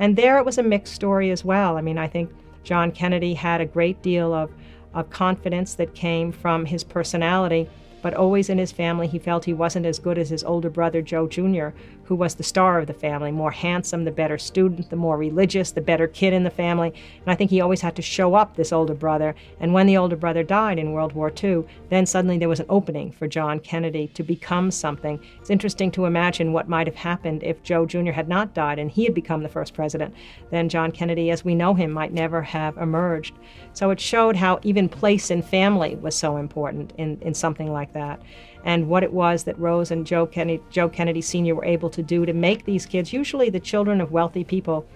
And 0.00 0.16
there 0.16 0.38
it 0.38 0.44
was 0.44 0.58
a 0.58 0.64
mixed 0.64 0.92
story 0.92 1.30
as 1.30 1.44
well. 1.44 1.76
I 1.76 1.82
mean, 1.82 1.98
I 1.98 2.08
think 2.08 2.32
John 2.64 2.90
Kennedy 2.90 3.34
had 3.34 3.60
a 3.60 3.66
great 3.66 4.02
deal 4.02 4.32
of, 4.32 4.50
of 4.92 5.10
confidence 5.10 5.74
that 5.74 5.94
came 5.94 6.32
from 6.32 6.66
his 6.66 6.82
personality 6.82 7.68
but 8.04 8.12
always 8.12 8.50
in 8.50 8.58
his 8.58 8.70
family 8.70 9.06
he 9.06 9.18
felt 9.18 9.46
he 9.46 9.54
wasn't 9.54 9.86
as 9.86 9.98
good 9.98 10.18
as 10.18 10.28
his 10.28 10.44
older 10.44 10.68
brother 10.68 11.00
Joe 11.00 11.26
Jr., 11.26 11.68
who 12.04 12.14
was 12.14 12.34
the 12.34 12.42
star 12.42 12.78
of 12.78 12.86
the 12.86 12.94
family, 12.94 13.32
more 13.32 13.50
handsome, 13.50 14.04
the 14.04 14.10
better 14.10 14.38
student, 14.38 14.90
the 14.90 14.96
more 14.96 15.16
religious, 15.16 15.72
the 15.72 15.80
better 15.80 16.06
kid 16.06 16.32
in 16.32 16.44
the 16.44 16.50
family. 16.50 16.88
And 16.88 17.28
I 17.28 17.34
think 17.34 17.50
he 17.50 17.60
always 17.60 17.80
had 17.80 17.96
to 17.96 18.02
show 18.02 18.34
up, 18.34 18.56
this 18.56 18.72
older 18.72 18.94
brother. 18.94 19.34
And 19.60 19.72
when 19.72 19.86
the 19.86 19.96
older 19.96 20.16
brother 20.16 20.42
died 20.42 20.78
in 20.78 20.92
World 20.92 21.12
War 21.12 21.32
II, 21.42 21.64
then 21.88 22.06
suddenly 22.06 22.38
there 22.38 22.48
was 22.48 22.60
an 22.60 22.66
opening 22.68 23.12
for 23.12 23.26
John 23.26 23.58
Kennedy 23.60 24.08
to 24.08 24.22
become 24.22 24.70
something. 24.70 25.20
It's 25.40 25.50
interesting 25.50 25.90
to 25.92 26.06
imagine 26.06 26.52
what 26.52 26.68
might 26.68 26.86
have 26.86 26.96
happened 26.96 27.42
if 27.42 27.62
Joe 27.62 27.86
Jr. 27.86 28.12
had 28.12 28.28
not 28.28 28.54
died 28.54 28.78
and 28.78 28.90
he 28.90 29.04
had 29.04 29.14
become 29.14 29.42
the 29.42 29.48
first 29.48 29.74
president. 29.74 30.14
Then 30.50 30.68
John 30.68 30.92
Kennedy, 30.92 31.30
as 31.30 31.44
we 31.44 31.54
know 31.54 31.74
him, 31.74 31.90
might 31.90 32.12
never 32.12 32.42
have 32.42 32.76
emerged. 32.76 33.34
So 33.72 33.90
it 33.90 34.00
showed 34.00 34.36
how 34.36 34.60
even 34.62 34.88
place 34.88 35.30
in 35.30 35.42
family 35.42 35.96
was 35.96 36.14
so 36.14 36.36
important 36.36 36.92
in, 36.98 37.18
in 37.20 37.34
something 37.34 37.72
like 37.72 37.92
that. 37.92 38.20
And 38.64 38.88
what 38.88 39.02
it 39.02 39.12
was 39.12 39.44
that 39.44 39.58
Rose 39.58 39.90
and 39.90 40.06
Joe 40.06 40.26
Kennedy, 40.26 40.62
Joe 40.70 40.88
Kennedy 40.88 41.20
Sr. 41.20 41.54
were 41.54 41.64
able 41.64 41.90
to 41.90 42.02
do 42.02 42.24
to 42.24 42.32
make 42.32 42.64
these 42.64 42.86
kids, 42.86 43.12
usually 43.12 43.50
the 43.50 43.60
children 43.60 44.00
of 44.00 44.10
wealthy 44.10 44.42
people, 44.42 44.86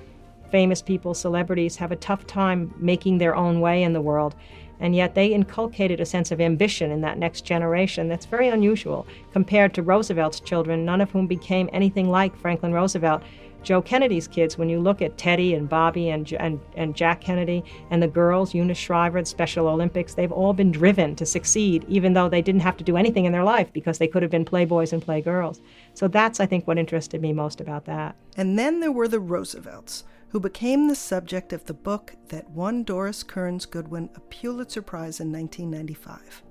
famous 0.50 0.80
people, 0.80 1.12
celebrities, 1.12 1.76
have 1.76 1.92
a 1.92 1.96
tough 1.96 2.26
time 2.26 2.74
making 2.78 3.18
their 3.18 3.36
own 3.36 3.60
way 3.60 3.82
in 3.82 3.92
the 3.92 4.00
world. 4.00 4.34
And 4.80 4.94
yet 4.94 5.14
they 5.14 5.26
inculcated 5.26 6.00
a 6.00 6.06
sense 6.06 6.30
of 6.30 6.40
ambition 6.40 6.90
in 6.90 7.00
that 7.02 7.18
next 7.18 7.42
generation 7.42 8.08
that's 8.08 8.26
very 8.26 8.48
unusual 8.48 9.06
compared 9.32 9.74
to 9.74 9.82
Roosevelt's 9.82 10.40
children, 10.40 10.84
none 10.84 11.00
of 11.00 11.10
whom 11.10 11.26
became 11.26 11.68
anything 11.72 12.08
like 12.08 12.36
Franklin 12.36 12.72
Roosevelt. 12.72 13.22
Joe 13.68 13.82
Kennedy's 13.82 14.26
kids, 14.26 14.56
when 14.56 14.70
you 14.70 14.80
look 14.80 15.02
at 15.02 15.18
Teddy 15.18 15.52
and 15.52 15.68
Bobby 15.68 16.08
and, 16.08 16.32
and, 16.40 16.58
and 16.74 16.96
Jack 16.96 17.20
Kennedy 17.20 17.62
and 17.90 18.02
the 18.02 18.08
girls, 18.08 18.54
Eunice 18.54 18.78
Shriver, 18.78 19.18
at 19.18 19.28
Special 19.28 19.68
Olympics, 19.68 20.14
they've 20.14 20.32
all 20.32 20.54
been 20.54 20.72
driven 20.72 21.14
to 21.16 21.26
succeed, 21.26 21.84
even 21.86 22.14
though 22.14 22.30
they 22.30 22.40
didn't 22.40 22.62
have 22.62 22.78
to 22.78 22.82
do 22.84 22.96
anything 22.96 23.26
in 23.26 23.32
their 23.32 23.44
life 23.44 23.70
because 23.74 23.98
they 23.98 24.08
could 24.08 24.22
have 24.22 24.30
been 24.30 24.46
playboys 24.46 24.94
and 24.94 25.04
playgirls. 25.04 25.60
So 25.92 26.08
that's, 26.08 26.40
I 26.40 26.46
think, 26.46 26.66
what 26.66 26.78
interested 26.78 27.20
me 27.20 27.34
most 27.34 27.60
about 27.60 27.84
that. 27.84 28.16
And 28.38 28.58
then 28.58 28.80
there 28.80 28.90
were 28.90 29.06
the 29.06 29.20
Roosevelts, 29.20 30.04
who 30.30 30.40
became 30.40 30.88
the 30.88 30.94
subject 30.94 31.52
of 31.52 31.66
the 31.66 31.74
book 31.74 32.14
that 32.28 32.48
won 32.48 32.84
Doris 32.84 33.22
Kearns 33.22 33.66
Goodwin 33.66 34.08
a 34.14 34.20
Pulitzer 34.20 34.80
Prize 34.80 35.20
in 35.20 35.30
1995. 35.30 36.42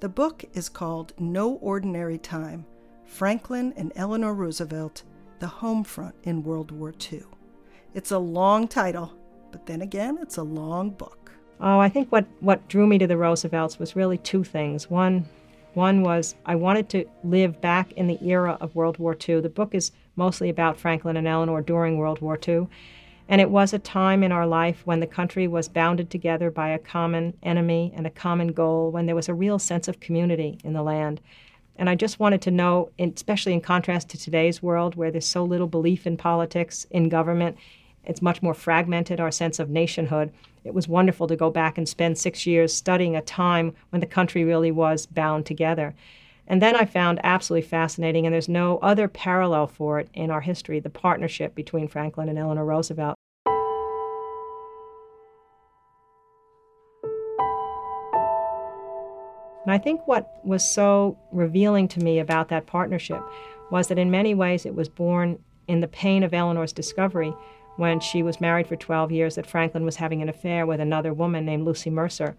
The 0.00 0.08
book 0.08 0.44
is 0.54 0.68
called 0.68 1.12
No 1.20 1.52
Ordinary 1.52 2.18
Time 2.18 2.66
Franklin 3.04 3.72
and 3.76 3.92
Eleanor 3.94 4.34
Roosevelt 4.34 5.04
the 5.40 5.46
home 5.46 5.84
front 5.84 6.14
in 6.24 6.42
World 6.42 6.70
War 6.70 6.92
II. 7.12 7.22
It's 7.94 8.10
a 8.10 8.18
long 8.18 8.68
title, 8.68 9.12
but 9.50 9.66
then 9.66 9.82
again, 9.82 10.18
it's 10.20 10.36
a 10.36 10.42
long 10.42 10.90
book. 10.90 11.32
Oh, 11.60 11.78
I 11.78 11.88
think 11.88 12.10
what, 12.10 12.26
what 12.40 12.68
drew 12.68 12.86
me 12.86 12.98
to 12.98 13.06
the 13.06 13.16
Roosevelts 13.16 13.78
was 13.78 13.96
really 13.96 14.18
two 14.18 14.44
things. 14.44 14.88
One, 14.88 15.28
one 15.74 16.02
was 16.02 16.36
I 16.46 16.54
wanted 16.54 16.88
to 16.90 17.04
live 17.24 17.60
back 17.60 17.92
in 17.92 18.06
the 18.06 18.18
era 18.24 18.56
of 18.60 18.74
World 18.74 18.98
War 18.98 19.16
II. 19.28 19.40
The 19.40 19.48
book 19.48 19.74
is 19.74 19.92
mostly 20.16 20.48
about 20.50 20.78
Franklin 20.78 21.16
and 21.16 21.26
Eleanor 21.26 21.62
during 21.62 21.98
World 21.98 22.20
War 22.20 22.38
II. 22.46 22.68
And 23.28 23.40
it 23.40 23.50
was 23.50 23.72
a 23.72 23.78
time 23.78 24.22
in 24.22 24.32
our 24.32 24.46
life 24.46 24.82
when 24.84 25.00
the 25.00 25.06
country 25.06 25.46
was 25.48 25.68
bounded 25.68 26.10
together 26.10 26.50
by 26.50 26.70
a 26.70 26.78
common 26.78 27.34
enemy 27.42 27.92
and 27.94 28.06
a 28.06 28.10
common 28.10 28.48
goal, 28.48 28.90
when 28.90 29.06
there 29.06 29.14
was 29.14 29.28
a 29.28 29.34
real 29.34 29.58
sense 29.58 29.86
of 29.86 30.00
community 30.00 30.58
in 30.64 30.72
the 30.72 30.82
land. 30.82 31.20
And 31.78 31.88
I 31.88 31.94
just 31.94 32.18
wanted 32.18 32.42
to 32.42 32.50
know, 32.50 32.90
especially 32.98 33.54
in 33.54 33.60
contrast 33.60 34.08
to 34.10 34.18
today's 34.18 34.62
world 34.62 34.96
where 34.96 35.12
there's 35.12 35.26
so 35.26 35.44
little 35.44 35.68
belief 35.68 36.06
in 36.06 36.16
politics, 36.16 36.86
in 36.90 37.08
government, 37.08 37.56
it's 38.04 38.22
much 38.22 38.42
more 38.42 38.54
fragmented, 38.54 39.20
our 39.20 39.30
sense 39.30 39.58
of 39.58 39.70
nationhood. 39.70 40.32
It 40.64 40.74
was 40.74 40.88
wonderful 40.88 41.28
to 41.28 41.36
go 41.36 41.50
back 41.50 41.78
and 41.78 41.88
spend 41.88 42.18
six 42.18 42.46
years 42.46 42.74
studying 42.74 43.14
a 43.14 43.22
time 43.22 43.74
when 43.90 44.00
the 44.00 44.06
country 44.06 44.44
really 44.44 44.72
was 44.72 45.06
bound 45.06 45.46
together. 45.46 45.94
And 46.46 46.62
then 46.62 46.74
I 46.74 46.86
found 46.86 47.20
absolutely 47.22 47.68
fascinating, 47.68 48.26
and 48.26 48.34
there's 48.34 48.48
no 48.48 48.78
other 48.78 49.06
parallel 49.06 49.66
for 49.66 50.00
it 50.00 50.08
in 50.14 50.30
our 50.30 50.40
history 50.40 50.80
the 50.80 50.90
partnership 50.90 51.54
between 51.54 51.86
Franklin 51.86 52.28
and 52.28 52.38
Eleanor 52.38 52.64
Roosevelt. 52.64 53.16
And 59.68 59.74
I 59.74 59.76
think 59.76 60.08
what 60.08 60.40
was 60.46 60.64
so 60.64 61.18
revealing 61.30 61.88
to 61.88 62.00
me 62.00 62.20
about 62.20 62.48
that 62.48 62.64
partnership 62.64 63.20
was 63.70 63.88
that 63.88 63.98
in 63.98 64.10
many 64.10 64.32
ways 64.32 64.64
it 64.64 64.74
was 64.74 64.88
born 64.88 65.38
in 65.66 65.80
the 65.80 65.86
pain 65.86 66.22
of 66.22 66.32
Eleanor's 66.32 66.72
discovery 66.72 67.34
when 67.76 68.00
she 68.00 68.22
was 68.22 68.40
married 68.40 68.66
for 68.66 68.76
12 68.76 69.12
years 69.12 69.34
that 69.34 69.44
Franklin 69.44 69.84
was 69.84 69.96
having 69.96 70.22
an 70.22 70.30
affair 70.30 70.64
with 70.64 70.80
another 70.80 71.12
woman 71.12 71.44
named 71.44 71.66
Lucy 71.66 71.90
Mercer. 71.90 72.34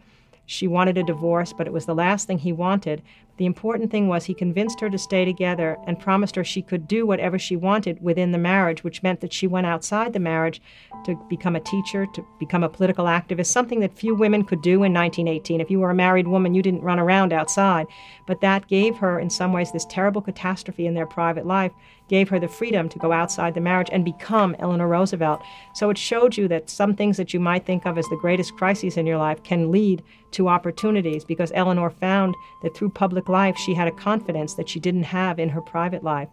She 0.47 0.65
wanted 0.65 0.97
a 0.97 1.03
divorce, 1.03 1.53
but 1.53 1.67
it 1.67 1.71
was 1.71 1.85
the 1.85 1.93
last 1.93 2.25
thing 2.25 2.39
he 2.39 2.51
wanted. 2.51 3.03
The 3.39 3.45
important 3.45 3.89
thing 3.89 4.09
was 4.09 4.25
he 4.25 4.33
convinced 4.33 4.81
her 4.81 4.89
to 4.89 4.97
stay 4.97 5.23
together 5.23 5.77
and 5.87 5.97
promised 5.97 6.35
her 6.35 6.43
she 6.43 6.61
could 6.61 6.89
do 6.89 7.05
whatever 7.05 7.39
she 7.39 7.55
wanted 7.55 8.03
within 8.03 8.33
the 8.33 8.37
marriage, 8.37 8.83
which 8.83 9.01
meant 9.01 9.21
that 9.21 9.31
she 9.31 9.47
went 9.47 9.65
outside 9.65 10.11
the 10.11 10.19
marriage 10.19 10.61
to 11.05 11.15
become 11.29 11.55
a 11.55 11.61
teacher, 11.61 12.05
to 12.15 12.25
become 12.37 12.65
a 12.65 12.69
political 12.69 13.05
activist, 13.05 13.45
something 13.45 13.79
that 13.79 13.97
few 13.97 14.13
women 14.13 14.43
could 14.43 14.61
do 14.61 14.83
in 14.83 14.93
1918. 14.93 15.61
If 15.61 15.71
you 15.71 15.79
were 15.79 15.91
a 15.91 15.95
married 15.95 16.27
woman, 16.27 16.53
you 16.53 16.61
didn't 16.61 16.81
run 16.81 16.99
around 16.99 17.31
outside. 17.31 17.87
But 18.27 18.41
that 18.41 18.67
gave 18.67 18.97
her, 18.97 19.17
in 19.17 19.29
some 19.29 19.53
ways, 19.53 19.71
this 19.71 19.85
terrible 19.85 20.21
catastrophe 20.21 20.85
in 20.85 20.93
their 20.93 21.07
private 21.07 21.45
life 21.45 21.71
gave 22.09 22.27
her 22.27 22.39
the 22.39 22.47
freedom 22.47 22.89
to 22.89 22.99
go 22.99 23.13
outside 23.13 23.53
the 23.53 23.61
marriage 23.61 23.89
and 23.91 24.03
become 24.03 24.55
Eleanor 24.59 24.87
Roosevelt. 24.87 25.41
So 25.75 25.89
it 25.89 25.97
showed 25.97 26.35
you 26.35 26.47
that 26.49 26.69
some 26.69 26.95
things 26.95 27.15
that 27.17 27.33
you 27.33 27.39
might 27.39 27.65
think 27.65 27.85
of 27.85 27.97
as 27.97 28.07
the 28.09 28.17
greatest 28.17 28.57
crises 28.57 28.97
in 28.97 29.05
your 29.05 29.17
life 29.17 29.41
can 29.43 29.71
lead 29.71 30.03
to 30.31 30.47
opportunities 30.47 31.23
because 31.23 31.51
Eleanor 31.55 31.89
found 31.89 32.35
that 32.61 32.75
through 32.75 32.89
public 32.89 33.28
life 33.29 33.57
she 33.57 33.73
had 33.73 33.87
a 33.87 33.91
confidence 33.91 34.55
that 34.55 34.67
she 34.67 34.79
didn't 34.79 35.03
have 35.03 35.39
in 35.39 35.49
her 35.49 35.61
private 35.61 36.03
life. 36.03 36.29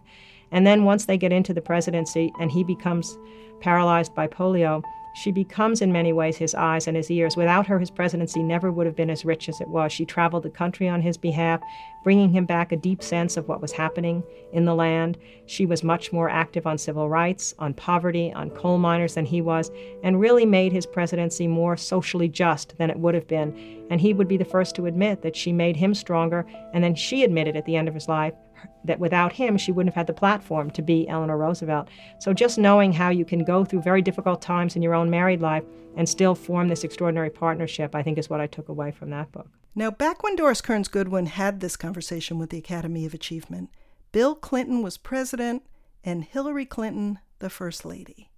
And 0.51 0.65
then 0.65 0.83
once 0.83 1.05
they 1.05 1.17
get 1.17 1.31
into 1.31 1.53
the 1.53 1.61
presidency 1.61 2.31
and 2.39 2.51
he 2.51 2.63
becomes 2.63 3.17
paralyzed 3.59 4.13
by 4.15 4.27
polio, 4.27 4.83
she 5.17 5.31
becomes, 5.31 5.81
in 5.81 5.91
many 5.91 6.13
ways, 6.13 6.37
his 6.37 6.53
eyes 6.53 6.85
and 6.85 6.95
his 6.95 7.09
ears. 7.09 7.35
Without 7.35 7.65
her, 7.65 7.79
his 7.79 7.89
presidency 7.89 8.43
never 8.43 8.71
would 8.71 8.85
have 8.85 8.95
been 8.95 9.09
as 9.09 9.25
rich 9.25 9.49
as 9.49 9.59
it 9.59 9.67
was. 9.67 9.91
She 9.91 10.05
traveled 10.05 10.43
the 10.43 10.51
country 10.51 10.87
on 10.87 11.01
his 11.01 11.17
behalf, 11.17 11.59
bringing 12.03 12.29
him 12.29 12.45
back 12.45 12.71
a 12.71 12.77
deep 12.77 13.01
sense 13.01 13.35
of 13.35 13.47
what 13.47 13.59
was 13.59 13.71
happening 13.71 14.21
in 14.53 14.65
the 14.65 14.75
land. 14.75 15.17
She 15.47 15.65
was 15.65 15.83
much 15.83 16.13
more 16.13 16.29
active 16.29 16.67
on 16.67 16.77
civil 16.77 17.09
rights, 17.09 17.55
on 17.57 17.73
poverty, 17.73 18.31
on 18.31 18.51
coal 18.51 18.77
miners 18.77 19.15
than 19.15 19.25
he 19.25 19.41
was, 19.41 19.71
and 20.03 20.19
really 20.19 20.45
made 20.45 20.71
his 20.71 20.85
presidency 20.85 21.47
more 21.47 21.75
socially 21.77 22.29
just 22.29 22.77
than 22.77 22.91
it 22.91 22.99
would 22.99 23.15
have 23.15 23.27
been. 23.27 23.87
And 23.89 23.99
he 23.99 24.13
would 24.13 24.27
be 24.27 24.37
the 24.37 24.45
first 24.45 24.75
to 24.75 24.85
admit 24.85 25.23
that 25.23 25.35
she 25.35 25.51
made 25.51 25.77
him 25.77 25.95
stronger, 25.95 26.45
and 26.75 26.83
then 26.83 26.93
she 26.93 27.23
admitted 27.23 27.55
at 27.55 27.65
the 27.65 27.75
end 27.75 27.87
of 27.87 27.95
his 27.95 28.07
life 28.07 28.35
that 28.83 28.99
without 28.99 29.33
him, 29.33 29.57
she 29.57 29.71
wouldn't 29.71 29.93
have 29.93 29.99
had 29.99 30.07
the 30.07 30.13
platform 30.13 30.69
to 30.71 30.81
be 30.81 31.07
Eleanor 31.07 31.37
Roosevelt. 31.37 31.89
So 32.19 32.33
just 32.33 32.57
knowing 32.57 32.93
how 32.93 33.09
you 33.09 33.25
can 33.25 33.43
go 33.43 33.65
through 33.65 33.81
very 33.81 34.01
difficult 34.01 34.41
times 34.41 34.75
in 34.75 34.81
your 34.81 34.95
own 34.95 35.09
married 35.09 35.41
life 35.41 35.63
and 35.95 36.07
still 36.07 36.35
form 36.35 36.67
this 36.67 36.83
extraordinary 36.83 37.29
partnership, 37.29 37.95
I 37.95 38.03
think 38.03 38.17
is 38.17 38.29
what 38.29 38.41
I 38.41 38.47
took 38.47 38.69
away 38.69 38.91
from 38.91 39.09
that 39.09 39.31
book. 39.31 39.49
Now, 39.75 39.91
back 39.91 40.23
when 40.23 40.35
Doris 40.35 40.61
Kearns 40.61 40.87
Goodwin 40.87 41.27
had 41.27 41.59
this 41.59 41.75
conversation 41.75 42.39
with 42.39 42.49
the 42.49 42.57
Academy 42.57 43.05
of 43.05 43.13
Achievement, 43.13 43.69
Bill 44.11 44.33
Clinton 44.33 44.81
was 44.81 44.97
president 44.97 45.63
and 46.03 46.23
Hillary 46.23 46.65
Clinton 46.65 47.19
the 47.39 47.49
first 47.49 47.85
lady. 47.85 48.31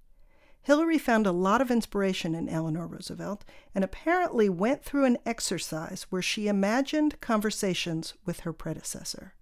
Hillary 0.62 0.98
found 0.98 1.26
a 1.26 1.32
lot 1.32 1.62
of 1.62 1.72
inspiration 1.72 2.36
in 2.36 2.50
Eleanor 2.50 2.86
Roosevelt 2.86 3.46
and 3.74 3.84
apparently 3.84 4.50
went 4.50 4.84
through 4.84 5.06
an 5.06 5.18
exercise 5.26 6.06
where 6.10 6.22
she 6.22 6.48
imagined 6.48 7.22
conversations 7.22 8.14
with 8.26 8.42
her 8.42 8.54
predecessor. 8.54 9.34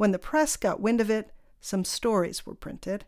When 0.00 0.12
the 0.12 0.18
press 0.18 0.56
got 0.56 0.80
wind 0.80 1.02
of 1.02 1.10
it, 1.10 1.30
some 1.60 1.84
stories 1.84 2.46
were 2.46 2.54
printed. 2.54 3.04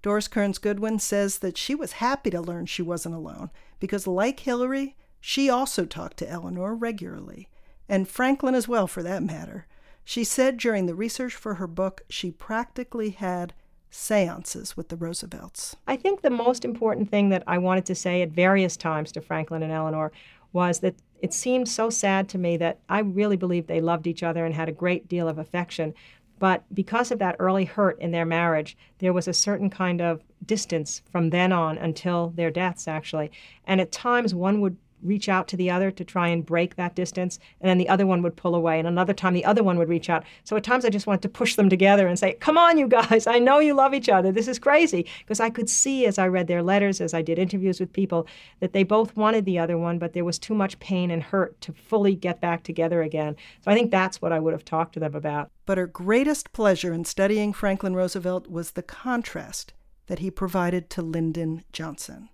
Doris 0.00 0.28
Kearns 0.28 0.58
Goodwin 0.58 1.00
says 1.00 1.38
that 1.38 1.58
she 1.58 1.74
was 1.74 1.94
happy 1.94 2.30
to 2.30 2.40
learn 2.40 2.66
she 2.66 2.82
wasn't 2.82 3.16
alone 3.16 3.50
because, 3.80 4.06
like 4.06 4.38
Hillary, 4.38 4.94
she 5.20 5.50
also 5.50 5.84
talked 5.84 6.18
to 6.18 6.30
Eleanor 6.30 6.76
regularly. 6.76 7.48
and 7.88 8.06
Franklin 8.06 8.54
as 8.54 8.68
well 8.68 8.86
for 8.86 9.02
that 9.02 9.24
matter. 9.24 9.66
She 10.04 10.22
said 10.22 10.56
during 10.56 10.86
the 10.86 10.94
research 10.94 11.34
for 11.34 11.54
her 11.54 11.66
book 11.66 12.02
she 12.08 12.30
practically 12.30 13.10
had 13.10 13.52
seances 13.90 14.76
with 14.76 14.88
the 14.88 14.96
Roosevelts. 14.96 15.74
I 15.88 15.96
think 15.96 16.20
the 16.20 16.30
most 16.30 16.64
important 16.64 17.10
thing 17.10 17.30
that 17.30 17.42
I 17.48 17.58
wanted 17.58 17.86
to 17.86 17.96
say 17.96 18.22
at 18.22 18.30
various 18.30 18.76
times 18.76 19.10
to 19.12 19.20
Franklin 19.20 19.64
and 19.64 19.72
Eleanor 19.72 20.12
was 20.52 20.78
that 20.78 20.94
it 21.20 21.32
seemed 21.32 21.68
so 21.68 21.90
sad 21.90 22.28
to 22.28 22.38
me 22.38 22.56
that 22.58 22.78
I 22.88 23.00
really 23.00 23.36
believed 23.36 23.68
they 23.68 23.80
loved 23.80 24.06
each 24.06 24.22
other 24.22 24.44
and 24.44 24.54
had 24.54 24.68
a 24.68 24.72
great 24.72 25.08
deal 25.08 25.28
of 25.28 25.38
affection. 25.38 25.94
But 26.38 26.64
because 26.74 27.10
of 27.10 27.18
that 27.18 27.36
early 27.38 27.64
hurt 27.64 27.98
in 28.00 28.10
their 28.10 28.26
marriage, 28.26 28.76
there 28.98 29.12
was 29.12 29.26
a 29.26 29.32
certain 29.32 29.70
kind 29.70 30.00
of 30.00 30.22
distance 30.44 31.02
from 31.10 31.30
then 31.30 31.52
on 31.52 31.78
until 31.78 32.30
their 32.30 32.50
deaths, 32.50 32.86
actually. 32.86 33.30
And 33.66 33.80
at 33.80 33.92
times, 33.92 34.34
one 34.34 34.60
would 34.60 34.76
reach 35.06 35.28
out 35.28 35.48
to 35.48 35.56
the 35.56 35.70
other 35.70 35.90
to 35.90 36.04
try 36.04 36.28
and 36.28 36.44
break 36.44 36.76
that 36.76 36.94
distance, 36.94 37.38
and 37.60 37.68
then 37.68 37.78
the 37.78 37.88
other 37.88 38.06
one 38.06 38.22
would 38.22 38.36
pull 38.36 38.54
away, 38.54 38.78
and 38.78 38.88
another 38.88 39.14
time 39.14 39.34
the 39.34 39.44
other 39.44 39.62
one 39.62 39.78
would 39.78 39.88
reach 39.88 40.10
out. 40.10 40.24
So 40.44 40.56
at 40.56 40.64
times 40.64 40.84
I 40.84 40.90
just 40.90 41.06
wanted 41.06 41.22
to 41.22 41.28
push 41.28 41.54
them 41.54 41.68
together 41.68 42.06
and 42.06 42.18
say, 42.18 42.34
Come 42.34 42.58
on, 42.58 42.78
you 42.78 42.88
guys, 42.88 43.26
I 43.26 43.38
know 43.38 43.58
you 43.58 43.74
love 43.74 43.94
each 43.94 44.08
other. 44.08 44.32
This 44.32 44.48
is 44.48 44.58
crazy. 44.58 45.06
Because 45.20 45.40
I 45.40 45.50
could 45.50 45.70
see 45.70 46.06
as 46.06 46.18
I 46.18 46.28
read 46.28 46.46
their 46.46 46.62
letters, 46.62 47.00
as 47.00 47.14
I 47.14 47.22
did 47.22 47.38
interviews 47.38 47.80
with 47.80 47.92
people, 47.92 48.26
that 48.60 48.72
they 48.72 48.82
both 48.82 49.16
wanted 49.16 49.44
the 49.44 49.58
other 49.58 49.78
one, 49.78 49.98
but 49.98 50.12
there 50.12 50.24
was 50.24 50.38
too 50.38 50.54
much 50.54 50.78
pain 50.78 51.10
and 51.10 51.22
hurt 51.22 51.60
to 51.62 51.72
fully 51.72 52.14
get 52.14 52.40
back 52.40 52.62
together 52.62 53.02
again. 53.02 53.36
So 53.64 53.70
I 53.70 53.74
think 53.74 53.90
that's 53.90 54.20
what 54.20 54.32
I 54.32 54.38
would 54.38 54.52
have 54.52 54.64
talked 54.64 54.94
to 54.94 55.00
them 55.00 55.14
about. 55.14 55.50
But 55.64 55.78
her 55.78 55.86
greatest 55.86 56.52
pleasure 56.52 56.92
in 56.92 57.04
studying 57.04 57.52
Franklin 57.52 57.94
Roosevelt 57.94 58.48
was 58.48 58.72
the 58.72 58.82
contrast 58.82 59.72
that 60.06 60.20
he 60.20 60.30
provided 60.30 60.88
to 60.90 61.02
Lyndon 61.02 61.64
Johnson. 61.72 62.28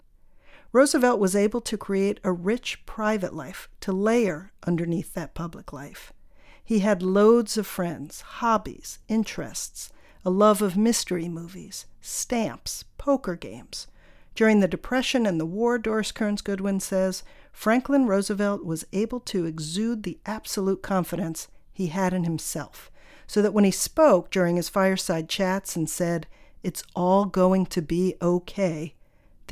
Roosevelt 0.73 1.21
was 1.21 1.37
able 1.37 1.61
to 1.61 1.77
create 1.77 2.19
a 2.25 2.33
rich 2.33 2.85
private 2.87 3.35
life 3.35 3.69
to 3.81 3.93
layer 3.93 4.53
underneath 4.67 5.13
that 5.13 5.35
public 5.35 5.71
life. 5.71 6.15
He 6.65 6.79
had 6.79 7.03
loads 7.03 7.59
of 7.59 7.67
friends, 7.67 8.23
hobbies, 8.23 8.99
interests, 9.07 9.93
a 10.25 10.31
love 10.31 10.63
of 10.63 10.77
mystery 10.77 11.29
movies, 11.29 11.85
stamps, 12.01 12.85
poker 12.97 13.37
games. 13.37 13.87
During 14.35 14.61
the 14.61 14.69
Depression 14.69 15.27
and 15.27 15.39
the 15.39 15.45
war, 15.45 15.77
Doris 15.77 16.11
Kearns 16.11 16.41
Goodwin 16.41 16.81
says, 16.81 17.23
Franklin 17.53 18.07
Roosevelt 18.07 18.65
was 18.65 18.87
able 18.95 19.21
to 19.21 19.45
exude 19.45 20.05
the 20.05 20.19
absolute 20.25 20.83
confidence 20.83 21.49
he 21.71 21.89
had 21.89 22.15
in 22.15 22.25
himself, 22.25 22.91
so 23.27 23.43
that 23.43 23.53
when 23.53 23.65
he 23.65 23.71
spoke 23.71 24.31
during 24.31 24.57
his 24.57 24.71
fireside 24.71 25.29
chats 25.29 25.77
and 25.77 25.91
said, 25.91 26.27
It's 26.63 26.83
all 26.97 27.27
going 27.27 27.67
to 27.67 27.83
be 27.83 28.15
okay, 28.23 28.95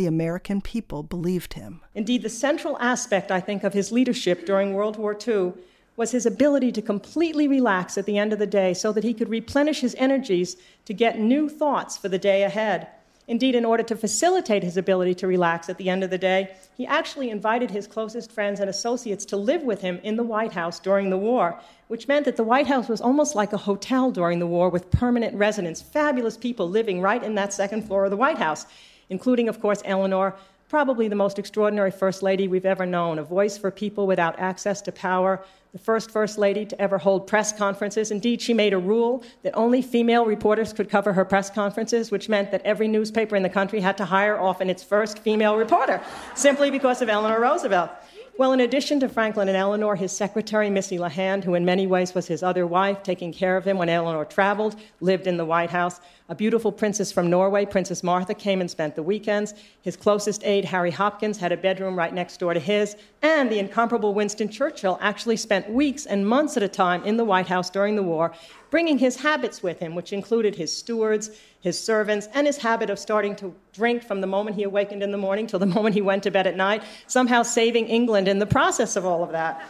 the 0.00 0.06
American 0.06 0.62
people 0.62 1.02
believed 1.02 1.52
him. 1.52 1.82
Indeed, 1.94 2.22
the 2.22 2.30
central 2.30 2.78
aspect, 2.78 3.30
I 3.30 3.38
think, 3.38 3.64
of 3.64 3.74
his 3.74 3.92
leadership 3.92 4.46
during 4.46 4.72
World 4.72 4.96
War 4.96 5.14
II 5.14 5.52
was 5.94 6.12
his 6.12 6.24
ability 6.24 6.72
to 6.72 6.80
completely 6.80 7.46
relax 7.46 7.98
at 7.98 8.06
the 8.06 8.16
end 8.16 8.32
of 8.32 8.38
the 8.38 8.46
day 8.46 8.72
so 8.72 8.92
that 8.92 9.04
he 9.04 9.12
could 9.12 9.28
replenish 9.28 9.80
his 9.80 9.94
energies 9.96 10.56
to 10.86 10.94
get 10.94 11.20
new 11.20 11.50
thoughts 11.50 11.98
for 11.98 12.08
the 12.08 12.18
day 12.18 12.44
ahead. 12.44 12.86
Indeed, 13.28 13.54
in 13.54 13.66
order 13.66 13.82
to 13.82 13.94
facilitate 13.94 14.62
his 14.62 14.78
ability 14.78 15.14
to 15.16 15.26
relax 15.26 15.68
at 15.68 15.76
the 15.76 15.90
end 15.90 16.02
of 16.02 16.08
the 16.08 16.16
day, 16.16 16.48
he 16.78 16.86
actually 16.86 17.28
invited 17.28 17.70
his 17.70 17.86
closest 17.86 18.32
friends 18.32 18.58
and 18.58 18.70
associates 18.70 19.26
to 19.26 19.36
live 19.36 19.64
with 19.64 19.82
him 19.82 20.00
in 20.02 20.16
the 20.16 20.22
White 20.22 20.54
House 20.54 20.80
during 20.80 21.10
the 21.10 21.18
war, 21.18 21.60
which 21.88 22.08
meant 22.08 22.24
that 22.24 22.38
the 22.38 22.42
White 22.42 22.68
House 22.68 22.88
was 22.88 23.02
almost 23.02 23.34
like 23.34 23.52
a 23.52 23.58
hotel 23.58 24.10
during 24.10 24.38
the 24.38 24.46
war 24.46 24.70
with 24.70 24.90
permanent 24.90 25.36
residents, 25.36 25.82
fabulous 25.82 26.38
people 26.38 26.70
living 26.70 27.02
right 27.02 27.22
in 27.22 27.34
that 27.34 27.52
second 27.52 27.82
floor 27.82 28.06
of 28.06 28.10
the 28.10 28.16
White 28.16 28.38
House 28.38 28.64
including, 29.10 29.48
of 29.48 29.60
course, 29.60 29.82
Eleanor, 29.84 30.34
probably 30.68 31.08
the 31.08 31.16
most 31.16 31.38
extraordinary 31.38 31.90
First 31.90 32.22
Lady 32.22 32.46
we've 32.46 32.64
ever 32.64 32.86
known, 32.86 33.18
a 33.18 33.24
voice 33.24 33.58
for 33.58 33.70
people 33.72 34.06
without 34.06 34.38
access 34.38 34.80
to 34.82 34.92
power, 34.92 35.44
the 35.72 35.78
first 35.78 36.10
First 36.10 36.38
Lady 36.38 36.64
to 36.64 36.80
ever 36.80 36.96
hold 36.96 37.26
press 37.26 37.52
conferences. 37.52 38.10
Indeed, 38.12 38.40
she 38.40 38.54
made 38.54 38.72
a 38.72 38.78
rule 38.78 39.24
that 39.42 39.52
only 39.56 39.82
female 39.82 40.24
reporters 40.24 40.72
could 40.72 40.88
cover 40.88 41.12
her 41.12 41.24
press 41.24 41.50
conferences, 41.50 42.10
which 42.10 42.28
meant 42.28 42.52
that 42.52 42.62
every 42.64 42.88
newspaper 42.88 43.34
in 43.34 43.42
the 43.42 43.48
country 43.48 43.80
had 43.80 43.96
to 43.98 44.04
hire 44.04 44.38
often 44.38 44.70
its 44.70 44.82
first 44.82 45.18
female 45.18 45.56
reporter, 45.56 46.00
simply 46.34 46.70
because 46.70 47.02
of 47.02 47.08
Eleanor 47.08 47.40
Roosevelt. 47.40 47.90
Well, 48.40 48.54
in 48.54 48.60
addition 48.60 49.00
to 49.00 49.08
Franklin 49.10 49.48
and 49.48 49.56
Eleanor, 49.58 49.96
his 49.96 50.12
secretary, 50.12 50.70
Missy 50.70 50.96
LeHand, 50.96 51.44
who 51.44 51.52
in 51.56 51.66
many 51.66 51.86
ways 51.86 52.14
was 52.14 52.26
his 52.26 52.42
other 52.42 52.66
wife, 52.66 53.02
taking 53.02 53.34
care 53.34 53.54
of 53.54 53.66
him 53.66 53.76
when 53.76 53.90
Eleanor 53.90 54.24
traveled, 54.24 54.76
lived 55.02 55.26
in 55.26 55.36
the 55.36 55.44
White 55.44 55.68
House. 55.68 56.00
A 56.30 56.34
beautiful 56.34 56.72
princess 56.72 57.12
from 57.12 57.28
Norway, 57.28 57.66
Princess 57.66 58.02
Martha, 58.02 58.32
came 58.32 58.62
and 58.62 58.70
spent 58.70 58.96
the 58.96 59.02
weekends. 59.02 59.52
His 59.82 59.94
closest 59.94 60.42
aide, 60.42 60.64
Harry 60.64 60.90
Hopkins, 60.90 61.36
had 61.36 61.52
a 61.52 61.56
bedroom 61.58 61.98
right 61.98 62.14
next 62.14 62.38
door 62.40 62.54
to 62.54 62.60
his. 62.60 62.96
And 63.20 63.52
the 63.52 63.58
incomparable 63.58 64.14
Winston 64.14 64.48
Churchill 64.48 64.96
actually 65.02 65.36
spent 65.36 65.68
weeks 65.68 66.06
and 66.06 66.26
months 66.26 66.56
at 66.56 66.62
a 66.62 66.68
time 66.68 67.04
in 67.04 67.18
the 67.18 67.26
White 67.26 67.48
House 67.48 67.68
during 67.68 67.94
the 67.94 68.02
war, 68.02 68.32
bringing 68.70 68.96
his 68.96 69.16
habits 69.16 69.62
with 69.62 69.80
him, 69.80 69.94
which 69.94 70.14
included 70.14 70.54
his 70.54 70.74
stewards, 70.74 71.30
his 71.60 71.78
servants, 71.78 72.28
and 72.34 72.46
his 72.46 72.56
habit 72.56 72.90
of 72.90 72.98
starting 72.98 73.36
to 73.36 73.54
drink 73.72 74.02
from 74.02 74.20
the 74.20 74.26
moment 74.26 74.56
he 74.56 74.62
awakened 74.62 75.02
in 75.02 75.10
the 75.10 75.18
morning 75.18 75.46
till 75.46 75.58
the 75.58 75.66
moment 75.76 75.94
he 75.94 76.00
went 76.00 76.22
to 76.22 76.30
bed 76.30 76.46
at 76.46 76.56
night, 76.56 76.82
somehow 77.06 77.42
saving 77.42 77.86
England 77.86 78.28
in 78.28 78.38
the 78.38 78.46
process 78.46 78.96
of 78.96 79.04
all 79.04 79.22
of 79.22 79.32
that. 79.32 79.62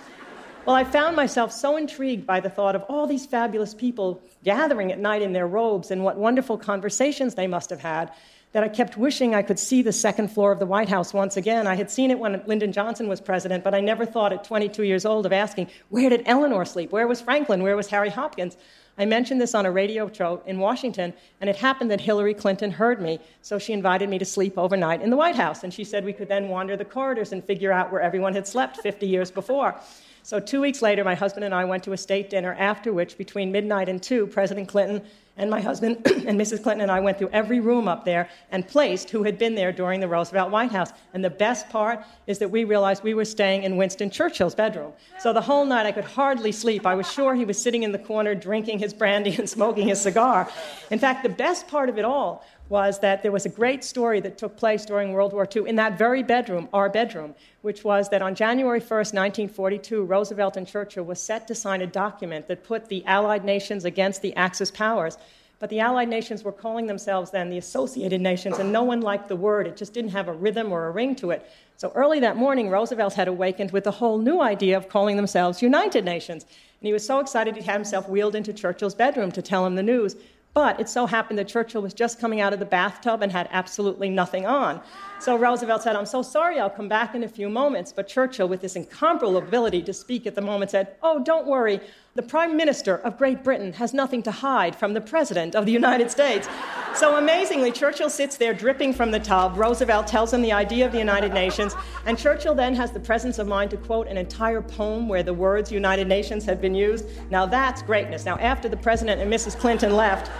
Well, 0.66 0.76
I 0.76 0.84
found 0.84 1.16
myself 1.16 1.52
so 1.52 1.76
intrigued 1.76 2.26
by 2.26 2.40
the 2.40 2.50
thought 2.50 2.76
of 2.76 2.82
all 2.82 3.06
these 3.06 3.24
fabulous 3.26 3.74
people 3.74 4.22
gathering 4.44 4.92
at 4.92 4.98
night 4.98 5.22
in 5.22 5.32
their 5.32 5.46
robes 5.46 5.90
and 5.90 6.04
what 6.04 6.16
wonderful 6.16 6.58
conversations 6.58 7.34
they 7.34 7.46
must 7.46 7.70
have 7.70 7.80
had 7.80 8.12
that 8.52 8.64
I 8.64 8.68
kept 8.68 8.96
wishing 8.96 9.34
I 9.34 9.42
could 9.42 9.58
see 9.58 9.80
the 9.82 9.92
second 9.92 10.28
floor 10.28 10.50
of 10.50 10.58
the 10.58 10.66
White 10.66 10.88
House 10.88 11.14
once 11.14 11.36
again. 11.36 11.66
I 11.66 11.76
had 11.76 11.90
seen 11.90 12.10
it 12.10 12.18
when 12.18 12.42
Lyndon 12.46 12.72
Johnson 12.72 13.08
was 13.08 13.20
president, 13.20 13.62
but 13.62 13.74
I 13.74 13.80
never 13.80 14.04
thought 14.04 14.32
at 14.32 14.42
22 14.44 14.82
years 14.82 15.04
old 15.04 15.24
of 15.24 15.32
asking, 15.32 15.68
where 15.88 16.10
did 16.10 16.22
Eleanor 16.26 16.64
sleep? 16.64 16.90
Where 16.90 17.06
was 17.06 17.20
Franklin? 17.20 17.62
Where 17.62 17.76
was 17.76 17.88
Harry 17.88 18.10
Hopkins? 18.10 18.56
I 19.00 19.06
mentioned 19.06 19.40
this 19.40 19.54
on 19.54 19.64
a 19.64 19.70
radio 19.70 20.12
show 20.12 20.42
in 20.44 20.58
Washington, 20.58 21.14
and 21.40 21.48
it 21.48 21.56
happened 21.56 21.90
that 21.90 22.02
Hillary 22.02 22.34
Clinton 22.34 22.70
heard 22.70 23.00
me, 23.00 23.18
so 23.40 23.58
she 23.58 23.72
invited 23.72 24.10
me 24.10 24.18
to 24.18 24.26
sleep 24.26 24.58
overnight 24.58 25.00
in 25.00 25.08
the 25.08 25.16
White 25.16 25.36
House. 25.36 25.64
And 25.64 25.72
she 25.72 25.84
said 25.84 26.04
we 26.04 26.12
could 26.12 26.28
then 26.28 26.50
wander 26.50 26.76
the 26.76 26.84
corridors 26.84 27.32
and 27.32 27.42
figure 27.42 27.72
out 27.72 27.90
where 27.90 28.02
everyone 28.02 28.34
had 28.34 28.46
slept 28.46 28.76
50 28.82 29.06
years 29.06 29.30
before. 29.30 29.74
So, 30.22 30.38
two 30.38 30.60
weeks 30.60 30.82
later, 30.82 31.02
my 31.02 31.14
husband 31.14 31.46
and 31.46 31.54
I 31.54 31.64
went 31.64 31.82
to 31.84 31.94
a 31.94 31.96
state 31.96 32.28
dinner, 32.28 32.54
after 32.58 32.92
which, 32.92 33.16
between 33.16 33.50
midnight 33.50 33.88
and 33.88 34.02
two, 34.02 34.26
President 34.26 34.68
Clinton 34.68 35.00
and 35.40 35.50
my 35.50 35.60
husband 35.60 35.96
and 36.26 36.38
Mrs. 36.38 36.62
Clinton 36.62 36.82
and 36.82 36.90
I 36.90 37.00
went 37.00 37.18
through 37.18 37.30
every 37.32 37.60
room 37.60 37.88
up 37.88 38.04
there 38.04 38.28
and 38.52 38.66
placed 38.68 39.08
who 39.10 39.22
had 39.22 39.38
been 39.38 39.54
there 39.54 39.72
during 39.72 39.98
the 39.98 40.06
Roosevelt 40.06 40.50
White 40.50 40.70
House. 40.70 40.92
And 41.14 41.24
the 41.24 41.30
best 41.30 41.68
part 41.70 42.04
is 42.26 42.38
that 42.38 42.50
we 42.50 42.64
realized 42.64 43.02
we 43.02 43.14
were 43.14 43.24
staying 43.24 43.62
in 43.62 43.76
Winston 43.76 44.10
Churchill's 44.10 44.54
bedroom. 44.54 44.92
So 45.18 45.32
the 45.32 45.40
whole 45.40 45.64
night 45.64 45.86
I 45.86 45.92
could 45.92 46.04
hardly 46.04 46.52
sleep. 46.52 46.86
I 46.86 46.94
was 46.94 47.10
sure 47.10 47.34
he 47.34 47.46
was 47.46 47.60
sitting 47.60 47.82
in 47.82 47.90
the 47.90 47.98
corner 47.98 48.34
drinking 48.34 48.80
his 48.80 48.92
brandy 48.92 49.34
and 49.34 49.48
smoking 49.48 49.88
his 49.88 50.00
cigar. 50.00 50.48
In 50.90 50.98
fact, 50.98 51.22
the 51.22 51.30
best 51.30 51.66
part 51.66 51.88
of 51.88 51.98
it 51.98 52.04
all 52.04 52.44
was 52.70 53.00
that 53.00 53.20
there 53.22 53.32
was 53.32 53.44
a 53.44 53.48
great 53.48 53.82
story 53.82 54.20
that 54.20 54.38
took 54.38 54.56
place 54.56 54.86
during 54.86 55.12
World 55.12 55.32
War 55.32 55.46
II 55.54 55.68
in 55.68 55.74
that 55.76 55.98
very 55.98 56.22
bedroom, 56.22 56.68
our 56.72 56.88
bedroom, 56.88 57.34
which 57.62 57.82
was 57.82 58.08
that 58.10 58.22
on 58.22 58.34
January 58.34 58.80
1st, 58.80 59.12
1942, 59.12 60.04
Roosevelt 60.04 60.56
and 60.56 60.66
Churchill 60.66 61.04
were 61.04 61.16
set 61.16 61.48
to 61.48 61.54
sign 61.54 61.82
a 61.82 61.86
document 61.86 62.46
that 62.46 62.62
put 62.62 62.88
the 62.88 63.04
Allied 63.06 63.44
nations 63.44 63.84
against 63.84 64.22
the 64.22 64.34
Axis 64.36 64.70
powers. 64.70 65.18
But 65.58 65.68
the 65.68 65.80
Allied 65.80 66.08
nations 66.08 66.44
were 66.44 66.52
calling 66.52 66.86
themselves 66.86 67.32
then 67.32 67.50
the 67.50 67.58
Associated 67.58 68.20
Nations, 68.20 68.58
and 68.58 68.72
no 68.72 68.84
one 68.84 69.02
liked 69.02 69.28
the 69.28 69.36
word. 69.36 69.66
It 69.66 69.76
just 69.76 69.92
didn't 69.92 70.12
have 70.12 70.28
a 70.28 70.32
rhythm 70.32 70.72
or 70.72 70.86
a 70.86 70.90
ring 70.92 71.16
to 71.16 71.32
it. 71.32 71.50
So 71.76 71.90
early 71.94 72.20
that 72.20 72.36
morning, 72.36 72.70
Roosevelt 72.70 73.14
had 73.14 73.26
awakened 73.26 73.72
with 73.72 73.86
a 73.86 73.90
whole 73.90 74.16
new 74.16 74.40
idea 74.40 74.76
of 74.76 74.88
calling 74.88 75.16
themselves 75.16 75.60
United 75.60 76.04
Nations. 76.04 76.44
And 76.44 76.86
he 76.86 76.92
was 76.92 77.04
so 77.04 77.18
excited 77.18 77.56
he 77.56 77.62
had 77.62 77.74
himself 77.74 78.08
wheeled 78.08 78.36
into 78.36 78.54
Churchill's 78.54 78.94
bedroom 78.94 79.32
to 79.32 79.42
tell 79.42 79.66
him 79.66 79.74
the 79.74 79.82
news. 79.82 80.16
But 80.52 80.80
it 80.80 80.88
so 80.88 81.06
happened 81.06 81.38
that 81.38 81.46
Churchill 81.46 81.80
was 81.80 81.94
just 81.94 82.18
coming 82.18 82.40
out 82.40 82.52
of 82.52 82.58
the 82.58 82.66
bathtub 82.66 83.22
and 83.22 83.30
had 83.30 83.48
absolutely 83.52 84.10
nothing 84.10 84.46
on. 84.46 84.80
So 85.20 85.36
Roosevelt 85.36 85.82
said, 85.82 85.94
I'm 85.94 86.06
so 86.06 86.22
sorry, 86.22 86.58
I'll 86.58 86.68
come 86.68 86.88
back 86.88 87.14
in 87.14 87.22
a 87.22 87.28
few 87.28 87.48
moments. 87.48 87.92
But 87.92 88.08
Churchill, 88.08 88.48
with 88.48 88.60
this 88.60 88.74
incomparable 88.74 89.36
ability 89.36 89.82
to 89.82 89.92
speak 89.92 90.26
at 90.26 90.34
the 90.34 90.40
moment, 90.40 90.72
said, 90.72 90.96
Oh, 91.02 91.22
don't 91.22 91.46
worry. 91.46 91.80
The 92.20 92.26
Prime 92.26 92.54
Minister 92.54 92.96
of 92.96 93.16
Great 93.16 93.42
Britain 93.42 93.72
has 93.72 93.94
nothing 93.94 94.22
to 94.24 94.30
hide 94.30 94.76
from 94.76 94.92
the 94.92 95.00
President 95.00 95.56
of 95.56 95.64
the 95.64 95.72
United 95.72 96.10
States. 96.10 96.50
So 96.94 97.16
amazingly, 97.16 97.72
Churchill 97.72 98.10
sits 98.10 98.36
there 98.36 98.52
dripping 98.52 98.92
from 98.92 99.10
the 99.10 99.18
tub. 99.18 99.56
Roosevelt 99.56 100.06
tells 100.06 100.34
him 100.34 100.42
the 100.42 100.52
idea 100.52 100.84
of 100.84 100.92
the 100.92 100.98
United 100.98 101.32
Nations. 101.32 101.74
And 102.04 102.18
Churchill 102.18 102.54
then 102.54 102.74
has 102.74 102.90
the 102.90 103.00
presence 103.00 103.38
of 103.38 103.46
mind 103.46 103.70
to 103.70 103.78
quote 103.78 104.06
an 104.06 104.18
entire 104.18 104.60
poem 104.60 105.08
where 105.08 105.22
the 105.22 105.32
words 105.32 105.72
United 105.72 106.08
Nations 106.08 106.44
have 106.44 106.60
been 106.60 106.74
used. 106.74 107.06
Now 107.30 107.46
that's 107.46 107.80
greatness. 107.80 108.26
Now, 108.26 108.36
after 108.36 108.68
the 108.68 108.76
President 108.76 109.22
and 109.22 109.32
Mrs. 109.32 109.58
Clinton 109.58 109.96
left, 109.96 110.30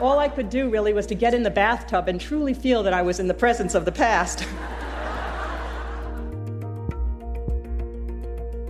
all 0.00 0.20
I 0.20 0.28
could 0.28 0.48
do 0.48 0.70
really 0.70 0.92
was 0.92 1.04
to 1.06 1.16
get 1.16 1.34
in 1.34 1.42
the 1.42 1.50
bathtub 1.50 2.06
and 2.06 2.20
truly 2.20 2.54
feel 2.54 2.84
that 2.84 2.94
I 2.94 3.02
was 3.02 3.18
in 3.18 3.26
the 3.26 3.34
presence 3.34 3.74
of 3.74 3.84
the 3.84 3.92
past. 3.92 4.46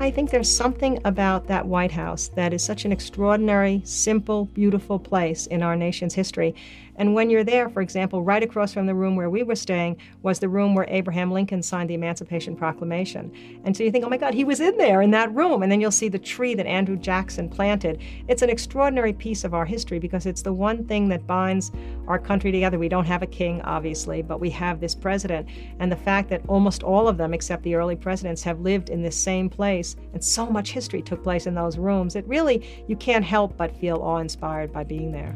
I 0.04 0.10
think 0.10 0.28
there's 0.28 0.54
something 0.54 1.00
about 1.06 1.46
that 1.46 1.64
White 1.66 1.92
House 1.92 2.28
that 2.34 2.52
is 2.52 2.62
such 2.62 2.84
an 2.84 2.92
extraordinary, 2.92 3.80
simple, 3.86 4.44
beautiful 4.44 4.98
place 4.98 5.46
in 5.46 5.62
our 5.62 5.76
nation's 5.76 6.12
history. 6.12 6.54
And 6.96 7.14
when 7.14 7.30
you're 7.30 7.44
there, 7.44 7.68
for 7.68 7.82
example, 7.82 8.22
right 8.22 8.42
across 8.42 8.72
from 8.72 8.86
the 8.86 8.94
room 8.94 9.16
where 9.16 9.30
we 9.30 9.42
were 9.42 9.56
staying 9.56 9.96
was 10.22 10.38
the 10.38 10.48
room 10.48 10.74
where 10.74 10.86
Abraham 10.88 11.30
Lincoln 11.32 11.62
signed 11.62 11.90
the 11.90 11.94
Emancipation 11.94 12.56
Proclamation. 12.56 13.32
And 13.64 13.76
so 13.76 13.82
you 13.82 13.90
think, 13.90 14.04
oh 14.04 14.08
my 14.08 14.16
God, 14.16 14.34
he 14.34 14.44
was 14.44 14.60
in 14.60 14.76
there 14.76 15.02
in 15.02 15.10
that 15.12 15.34
room. 15.34 15.62
And 15.62 15.70
then 15.70 15.80
you'll 15.80 15.90
see 15.90 16.08
the 16.08 16.18
tree 16.18 16.54
that 16.54 16.66
Andrew 16.66 16.96
Jackson 16.96 17.48
planted. 17.48 18.00
It's 18.28 18.42
an 18.42 18.50
extraordinary 18.50 19.12
piece 19.12 19.44
of 19.44 19.54
our 19.54 19.64
history 19.64 19.98
because 19.98 20.26
it's 20.26 20.42
the 20.42 20.52
one 20.52 20.86
thing 20.86 21.08
that 21.08 21.26
binds 21.26 21.72
our 22.06 22.18
country 22.18 22.52
together. 22.52 22.78
We 22.78 22.88
don't 22.88 23.06
have 23.06 23.22
a 23.22 23.26
king, 23.26 23.60
obviously, 23.62 24.22
but 24.22 24.40
we 24.40 24.50
have 24.50 24.80
this 24.80 24.94
president. 24.94 25.48
And 25.80 25.90
the 25.90 25.96
fact 25.96 26.28
that 26.30 26.42
almost 26.48 26.82
all 26.82 27.08
of 27.08 27.16
them, 27.16 27.34
except 27.34 27.62
the 27.62 27.74
early 27.74 27.96
presidents, 27.96 28.42
have 28.42 28.60
lived 28.60 28.90
in 28.90 29.02
this 29.02 29.16
same 29.16 29.48
place 29.50 29.96
and 30.12 30.22
so 30.22 30.46
much 30.46 30.70
history 30.70 31.02
took 31.02 31.22
place 31.22 31.46
in 31.46 31.54
those 31.54 31.78
rooms, 31.78 32.16
it 32.16 32.26
really, 32.26 32.84
you 32.86 32.96
can't 32.96 33.24
help 33.24 33.56
but 33.56 33.76
feel 33.76 33.96
awe 33.96 34.18
inspired 34.18 34.72
by 34.72 34.84
being 34.84 35.10
there. 35.10 35.34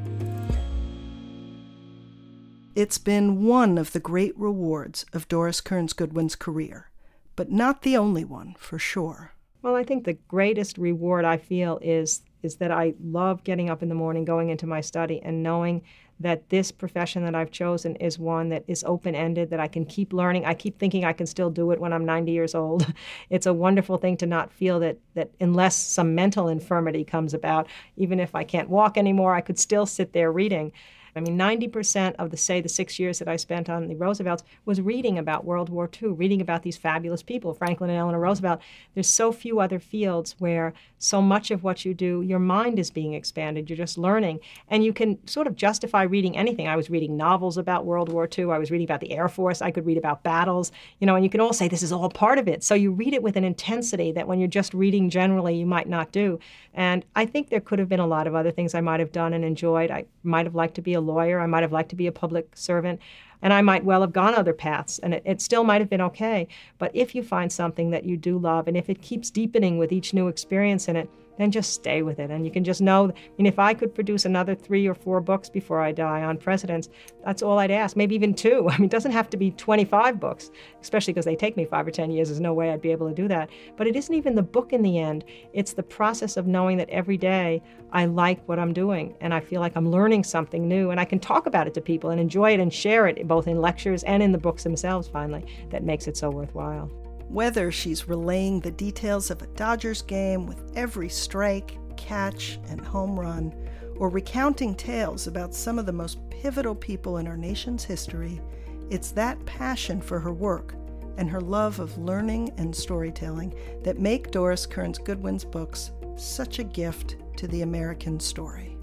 It's 2.79 2.99
been 2.99 3.43
one 3.43 3.77
of 3.77 3.91
the 3.91 3.99
great 3.99 4.39
rewards 4.39 5.05
of 5.13 5.27
Doris 5.27 5.61
Kearns 5.61 5.93
Goodwin's 5.93 6.37
career, 6.37 6.93
but 7.35 7.51
not 7.51 7.83
the 7.83 7.97
only 7.97 8.25
one, 8.25 8.55
for 8.57 8.79
sure. 8.79 9.33
Well, 9.63 9.75
I 9.75 9.83
think 9.83 10.05
the 10.05 10.13
greatest 10.29 10.79
reward 10.79 11.25
I 11.25 11.39
feel 11.39 11.81
is 11.83 12.23
is 12.45 12.55
that 12.59 12.71
I 12.71 12.95
love 13.03 13.43
getting 13.43 13.69
up 13.69 13.83
in 13.83 13.89
the 13.89 13.97
morning, 13.97 14.25
going 14.25 14.51
into 14.51 14.65
my 14.65 14.81
study, 14.81 15.21
and 15.25 15.43
knowing 15.43 15.83
that 16.21 16.51
this 16.51 16.71
profession 16.71 17.25
that 17.25 17.35
I've 17.35 17.51
chosen 17.51 17.97
is 17.97 18.17
one 18.17 18.49
that 18.51 18.63
is 18.69 18.85
open 18.85 19.17
ended, 19.17 19.51
that 19.51 19.59
I 19.59 19.67
can 19.67 19.85
keep 19.85 20.13
learning. 20.13 20.45
I 20.45 20.55
keep 20.55 20.79
thinking 20.79 21.05
I 21.05 21.13
can 21.13 21.27
still 21.27 21.51
do 21.51 21.73
it 21.73 21.81
when 21.81 21.93
I'm 21.93 22.05
90 22.05 22.31
years 22.31 22.55
old. 22.55 22.93
It's 23.29 23.47
a 23.47 23.53
wonderful 23.53 23.99
thing 23.99 24.17
to 24.19 24.27
not 24.27 24.53
feel 24.53 24.79
that, 24.79 24.99
that 25.15 25.33
unless 25.41 25.75
some 25.75 26.15
mental 26.15 26.47
infirmity 26.47 27.03
comes 27.05 27.35
about, 27.35 27.67
even 27.97 28.21
if 28.21 28.37
I 28.37 28.45
can't 28.45 28.71
walk 28.71 28.97
anymore, 28.97 29.35
I 29.35 29.41
could 29.41 29.59
still 29.59 29.85
sit 29.85 30.13
there 30.13 30.31
reading. 30.31 30.71
I 31.17 31.21
mean, 31.21 31.39
90% 31.39 32.15
of 32.17 32.31
the, 32.31 32.37
say, 32.37 32.61
the 32.61 32.69
six 32.69 32.99
years 32.99 33.19
that 33.19 33.29
I 33.29 33.37
spent 33.37 33.69
on 33.69 33.89
the 33.89 33.97
Roosevelts 33.97 34.45
was 34.65 34.81
reading 34.81 35.19
about 35.19 35.45
World 35.45 35.69
War 35.69 35.89
II, 36.03 36.11
reading 36.11 36.41
about 36.41 36.63
these 36.63 36.77
fabulous 36.77 37.23
people, 37.23 37.55
Franklin 37.55 37.91
and 37.91 37.99
Eleanor 37.99 38.21
Roosevelt. 38.21 38.61
There's 38.95 39.09
so 39.09 39.33
few 39.33 39.61
other 39.61 39.79
fields 39.79 40.37
where 40.39 40.75
so 40.99 41.23
much 41.23 41.51
of 41.51 41.63
what 41.63 41.85
you 41.85 41.95
do, 41.95 42.23
your 42.23 42.39
mind 42.39 42.79
is 42.79 42.91
being 42.91 43.15
expanded. 43.15 43.71
You're 43.71 43.77
just 43.77 43.99
learning. 43.99 44.41
And 44.69 44.85
you 44.85 44.93
can 44.93 45.27
sort 45.27 45.47
of 45.47 45.57
justify 45.57 46.03
reading 46.03 46.37
anything. 46.37 46.69
I 46.69 46.77
was 46.77 46.91
reading 46.91 47.17
novels 47.17 47.57
about 47.57 47.87
World 47.87 48.13
War 48.13 48.29
II. 48.37 48.51
I 48.51 48.59
was 48.59 48.71
reading 48.71 48.87
about 48.87 49.01
the 49.01 49.13
Air 49.13 49.29
Force. 49.29 49.63
I 49.63 49.71
could 49.71 49.87
read 49.87 49.99
about 49.99 50.23
battles, 50.23 50.73
you 51.01 51.07
know, 51.07 51.15
and 51.15 51.25
you 51.25 51.31
can 51.31 51.41
all 51.41 51.53
say 51.53 51.69
this 51.69 51.83
is 51.83 51.93
all 51.93 52.09
part 52.09 52.39
of 52.39 52.49
it. 52.49 52.65
So 52.65 52.75
you 52.75 52.91
read 52.91 53.15
it 53.15 53.23
with 53.23 53.37
an 53.37 53.45
intensity 53.45 54.13
that 54.13 54.27
when 54.27 54.39
you're 54.39 54.49
just 54.49 54.75
reading 54.75 55.11
generally, 55.11 55.57
you 55.57 55.67
might 55.67 55.89
not 55.89 56.13
do. 56.13 56.39
And 56.75 57.05
I 57.17 57.27
think 57.27 57.49
there 57.49 57.61
could 57.61 57.79
have 57.79 57.89
been 57.89 58.01
a 58.01 58.07
lot 58.07 58.27
of 58.27 58.35
other 58.35 58.51
things 58.51 58.75
I 58.75 58.81
might 58.81 59.01
have 59.01 59.13
done 59.13 59.33
and 59.33 59.45
enjoyed. 59.45 59.91
I 59.91 60.05
might 60.23 60.47
have 60.47 60.55
liked 60.55 60.75
to 60.77 60.83
be 60.83 60.95
a 60.99 61.01
lawyer. 61.01 61.41
I 61.41 61.47
might 61.47 61.63
have 61.63 61.73
liked 61.73 61.89
to 61.91 61.97
be 61.97 62.07
a 62.07 62.13
public 62.13 62.51
servant. 62.55 63.01
And 63.41 63.53
I 63.53 63.63
might 63.63 63.85
well 63.85 64.01
have 64.01 64.13
gone 64.13 64.35
other 64.35 64.53
paths, 64.53 64.99
and 64.99 65.15
it, 65.15 65.23
it, 65.25 65.41
still 65.41 65.63
might 65.63 65.81
have 65.81 65.89
been 65.89 66.01
okay. 66.01 66.49
But 66.79 66.91
if 66.93 67.15
you 67.15 67.23
find 67.23 67.53
something 67.53 67.91
that 67.91 68.05
you 68.05 68.17
do 68.17 68.37
love, 68.37 68.67
and 68.67 68.77
if 68.77 68.91
it 68.91 69.01
keeps 69.01 69.31
deepening 69.31 69.79
with 69.79 69.93
each 69.93 70.13
new 70.13 70.27
experience 70.27 70.89
in 70.89 70.97
it, 70.97 71.09
then 71.39 71.51
just 71.51 71.73
stay 71.73 72.03
with 72.03 72.19
it. 72.19 72.31
And 72.31 72.45
you 72.45 72.51
can 72.51 72.65
just 72.65 72.81
know, 72.81 73.09
I 73.09 73.31
mean, 73.39 73.47
if 73.47 73.59
I 73.59 73.73
could 73.73 73.95
produce 73.95 74.25
another 74.25 74.55
three 74.55 74.87
or 74.87 74.95
four 74.95 75.21
books 75.21 75.49
before 75.49 75.81
I 75.81 75.93
die 75.93 76.23
on 76.23 76.37
presidents, 76.37 76.89
that's 77.25 77.43
all 77.43 77.59
I'd 77.59 77.71
ask, 77.71 77.97
maybe 77.97 78.15
even 78.15 78.35
two. 78.35 78.69
I 78.71 78.77
mean, 78.79 78.87
it 78.87 78.91
doesn't 78.91 79.13
have 79.13 79.31
to 79.31 79.37
be 79.37 79.53
25 79.53 80.21
books, 80.21 80.51
especially 80.83 81.13
because 81.13 81.25
they 81.25 81.37
take 81.37 81.57
me 81.57 81.65
five 81.65 81.87
or 81.87 81.91
10 81.91 82.11
years. 82.11 82.29
There's 82.29 82.41
no 82.41 82.53
way 82.53 82.71
I'd 82.71 82.83
be 82.83 82.93
able 82.93 83.09
to 83.09 83.15
do 83.15 83.29
that. 83.29 83.49
But 83.77 83.87
it 83.87 83.97
isn't 83.97 84.15
even 84.15 84.35
the 84.35 84.43
book 84.43 84.73
in 84.73 84.83
the 84.83 84.99
end, 84.99 85.25
it's 85.53 85.73
the 85.73 85.83
process 85.83 86.37
of 86.37 86.47
knowing 86.47 86.77
that 86.79 86.91
every 86.91 87.17
day 87.17 87.63
I 87.93 88.05
like 88.05 88.47
what 88.49 88.59
I'm 88.59 88.73
doing 88.73 89.15
and 89.21 89.33
I 89.33 89.41
feel 89.41 89.61
like 89.61 89.77
I'm 89.77 89.91
learning 89.91 90.25
something 90.25 90.69
new 90.69 90.91
and 90.91 91.01
I 91.01 91.05
can 91.05 91.19
talk 91.19 91.47
about 91.47 91.67
it 91.67 91.75
to 91.75 91.81
people 91.81 92.11
and 92.11 92.21
enjoy 92.21 92.53
it 92.53 92.61
and 92.61 92.73
share 92.73 93.07
it 93.07 93.27
both 93.27 93.47
in 93.47 93.61
lectures 93.61 94.03
and 94.03 94.23
in 94.23 94.33
the 94.33 94.39
books 94.39 94.65
themselves, 94.65 95.09
finally, 95.09 95.45
that 95.71 95.85
makes 95.85 96.07
it 96.07 96.17
so 96.17 96.31
worthwhile. 96.31 96.91
Whether 97.29 97.71
she's 97.71 98.09
relaying 98.09 98.61
the 98.61 98.71
details 98.71 99.31
of 99.31 99.43
a 99.43 99.47
Dodgers 99.49 100.01
game 100.01 100.47
with 100.47 100.73
every 100.75 101.11
strike, 101.11 101.77
catch, 101.99 102.59
and 102.71 102.81
home 102.81 103.21
run, 103.21 103.55
or 103.97 104.09
recounting 104.09 104.75
tales 104.75 105.27
about 105.27 105.55
some 105.55 105.79
of 105.79 105.85
the 105.85 105.93
most 105.93 106.19
pivotal 106.31 106.75
people 106.75 107.19
in 107.19 107.27
our 107.27 107.37
nation's 107.37 107.85
history, 107.85 108.41
it's 108.89 109.11
that 109.11 109.45
passion 109.45 110.01
for 110.01 110.19
her 110.19 110.33
work 110.33 110.75
and 111.19 111.29
her 111.29 111.43
love 111.43 111.81
of 111.81 111.99
learning 111.99 112.51
and 112.57 112.75
storytelling 112.75 113.53
that 113.83 113.99
make 113.99 114.31
Doris 114.31 114.65
Kearns 114.65 114.99
Goodwin's 114.99 115.45
books 115.45 115.91
such 116.17 116.61
a 116.61 116.65
gift 116.65 117.17
to 117.37 117.47
the 117.47 117.61
American 117.61 118.19
story. 118.19 118.78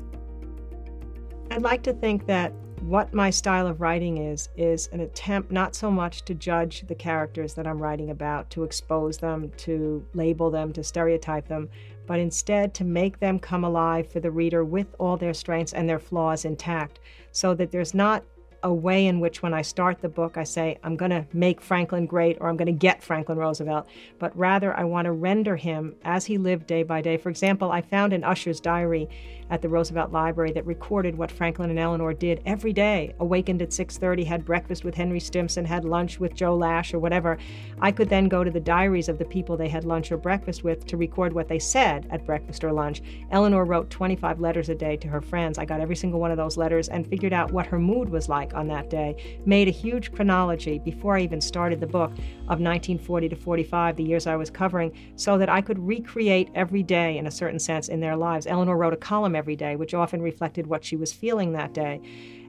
I'd 1.56 1.62
like 1.62 1.84
to 1.84 1.94
think 1.94 2.26
that 2.26 2.52
what 2.82 3.14
my 3.14 3.30
style 3.30 3.66
of 3.66 3.80
writing 3.80 4.18
is 4.18 4.50
is 4.58 4.90
an 4.92 5.00
attempt 5.00 5.54
not 5.54 5.74
so 5.74 5.90
much 5.90 6.24
to 6.26 6.34
judge 6.34 6.86
the 6.86 6.96
characters 6.96 7.54
that 7.54 7.66
I'm 7.66 7.82
writing 7.82 8.10
about, 8.10 8.50
to 8.50 8.66
expose 8.66 9.18
them, 9.20 9.50
to 9.60 10.06
label 10.14 10.52
them, 10.52 10.74
to 10.74 10.84
stereotype 10.84 11.48
them, 11.48 11.70
but 12.08 12.20
instead 12.20 12.74
to 12.74 12.84
make 12.84 13.22
them 13.22 13.40
come 13.40 13.64
alive 13.64 14.12
for 14.12 14.20
the 14.20 14.32
reader 14.32 14.66
with 14.66 14.94
all 15.00 15.16
their 15.16 15.34
strengths 15.34 15.72
and 15.72 15.88
their 15.88 15.98
flaws 15.98 16.44
intact, 16.44 17.00
so 17.32 17.54
that 17.54 17.72
there's 17.72 17.94
not 17.94 18.26
a 18.64 18.74
way 18.74 19.06
in 19.06 19.20
which 19.20 19.44
when 19.44 19.54
I 19.54 19.62
start 19.62 20.02
the 20.02 20.10
book, 20.10 20.38
I 20.38 20.44
say, 20.44 20.80
I'm 20.84 20.98
going 20.98 21.12
to 21.12 21.26
make 21.32 21.62
Franklin 21.62 22.08
great 22.08 22.38
or 22.42 22.50
I'm 22.50 22.58
going 22.58 22.66
to 22.66 22.72
get 22.72 23.04
Franklin 23.04 23.38
Roosevelt, 23.38 23.88
but 24.18 24.36
rather 24.36 24.76
I 24.76 24.84
want 24.84 25.06
to 25.06 25.12
render 25.12 25.56
him 25.56 25.96
as 26.04 26.26
he 26.26 26.40
lived 26.40 26.66
day 26.66 26.82
by 26.82 27.02
day. 27.02 27.16
For 27.16 27.30
example, 27.30 27.72
I 27.72 27.82
found 27.82 28.12
an 28.12 28.24
Usher's 28.24 28.60
diary 28.60 29.08
at 29.50 29.62
the 29.62 29.70
Roosevelt 29.70 30.12
Library 30.12 30.52
that 30.54 30.66
recorded 30.66 31.18
what 31.18 31.32
Franklin 31.32 31.70
and 31.70 31.80
Eleanor 31.80 32.14
did 32.14 32.42
every 32.46 32.74
day. 32.74 33.14
Awakened 33.20 33.62
at 33.62 33.74
6:30, 33.74 34.24
had 34.24 34.46
breakfast 34.46 34.84
with 34.84 34.96
Henry 34.96 35.20
Stimson, 35.20 35.66
had 35.66 35.86
lunch 35.86 36.20
with 36.20 36.34
Joe 36.34 36.56
Lash 36.56 36.94
or 36.94 37.00
whatever. 37.00 37.38
I 37.80 37.92
could 37.92 38.10
then 38.10 38.28
go 38.28 38.44
to 38.44 38.52
the 38.52 38.60
diaries 38.60 39.10
of 39.10 39.18
the 39.18 39.26
people 39.26 39.56
they 39.56 39.70
had 39.70 39.84
lunch 39.84 40.12
or 40.12 40.18
breakfast 40.18 40.64
with 40.64 40.86
to 40.88 40.98
record 40.98 41.34
what 41.34 41.48
they 41.48 41.60
said 41.60 42.08
at 42.10 42.26
breakfast 42.26 42.64
or 42.64 42.72
lunch. 42.72 43.02
Eleanor 43.32 43.66
wrote 43.66 43.90
25 43.90 44.40
letters 44.40 44.70
a 44.70 44.76
day 44.76 44.98
to 44.98 45.08
her 45.08 45.22
friends. 45.22 45.58
I 45.58 45.66
got 45.66 45.82
every 45.82 45.96
single 45.96 46.20
one 46.20 46.32
of 46.32 46.38
those 46.38 46.58
letters 46.58 46.90
and 46.90 47.06
figured 47.08 47.34
out 47.34 47.52
what 47.52 47.68
her 47.68 47.80
mood 47.80 48.10
was 48.10 48.30
like 48.30 48.54
on 48.56 48.68
that 48.70 48.90
day. 48.90 49.16
Made 49.46 49.68
a 49.68 49.72
huge 49.72 50.12
chronology 50.12 50.80
before 50.80 51.18
I 51.18 51.22
even 51.22 51.42
started 51.42 51.80
the 51.80 51.88
book 51.88 52.12
of 52.48 52.60
1940 52.60 53.30
to 53.30 53.36
45, 53.36 53.96
the 53.96 54.04
years 54.04 54.28
I 54.28 54.36
was 54.36 54.50
covering, 54.50 54.92
so 55.16 55.38
that 55.38 55.50
I 55.50 55.62
could 55.62 55.80
recreate 55.80 56.50
every 56.56 56.84
day 56.84 57.18
in 57.18 57.28
a 57.28 57.32
certain 57.32 57.60
sense 57.60 57.90
in 57.90 58.00
their 58.00 58.16
lives. 58.16 58.48
Eleanor 58.48 58.78
wrote 58.78 58.94
a 58.94 58.98
column 58.98 59.35
every 59.36 59.56
day, 59.56 59.76
which 59.76 59.94
often 59.94 60.22
reflected 60.22 60.68
what 60.68 60.84
she 60.84 60.96
was 60.96 61.14
feeling 61.14 61.52
that 61.54 61.74
day. 61.74 62.02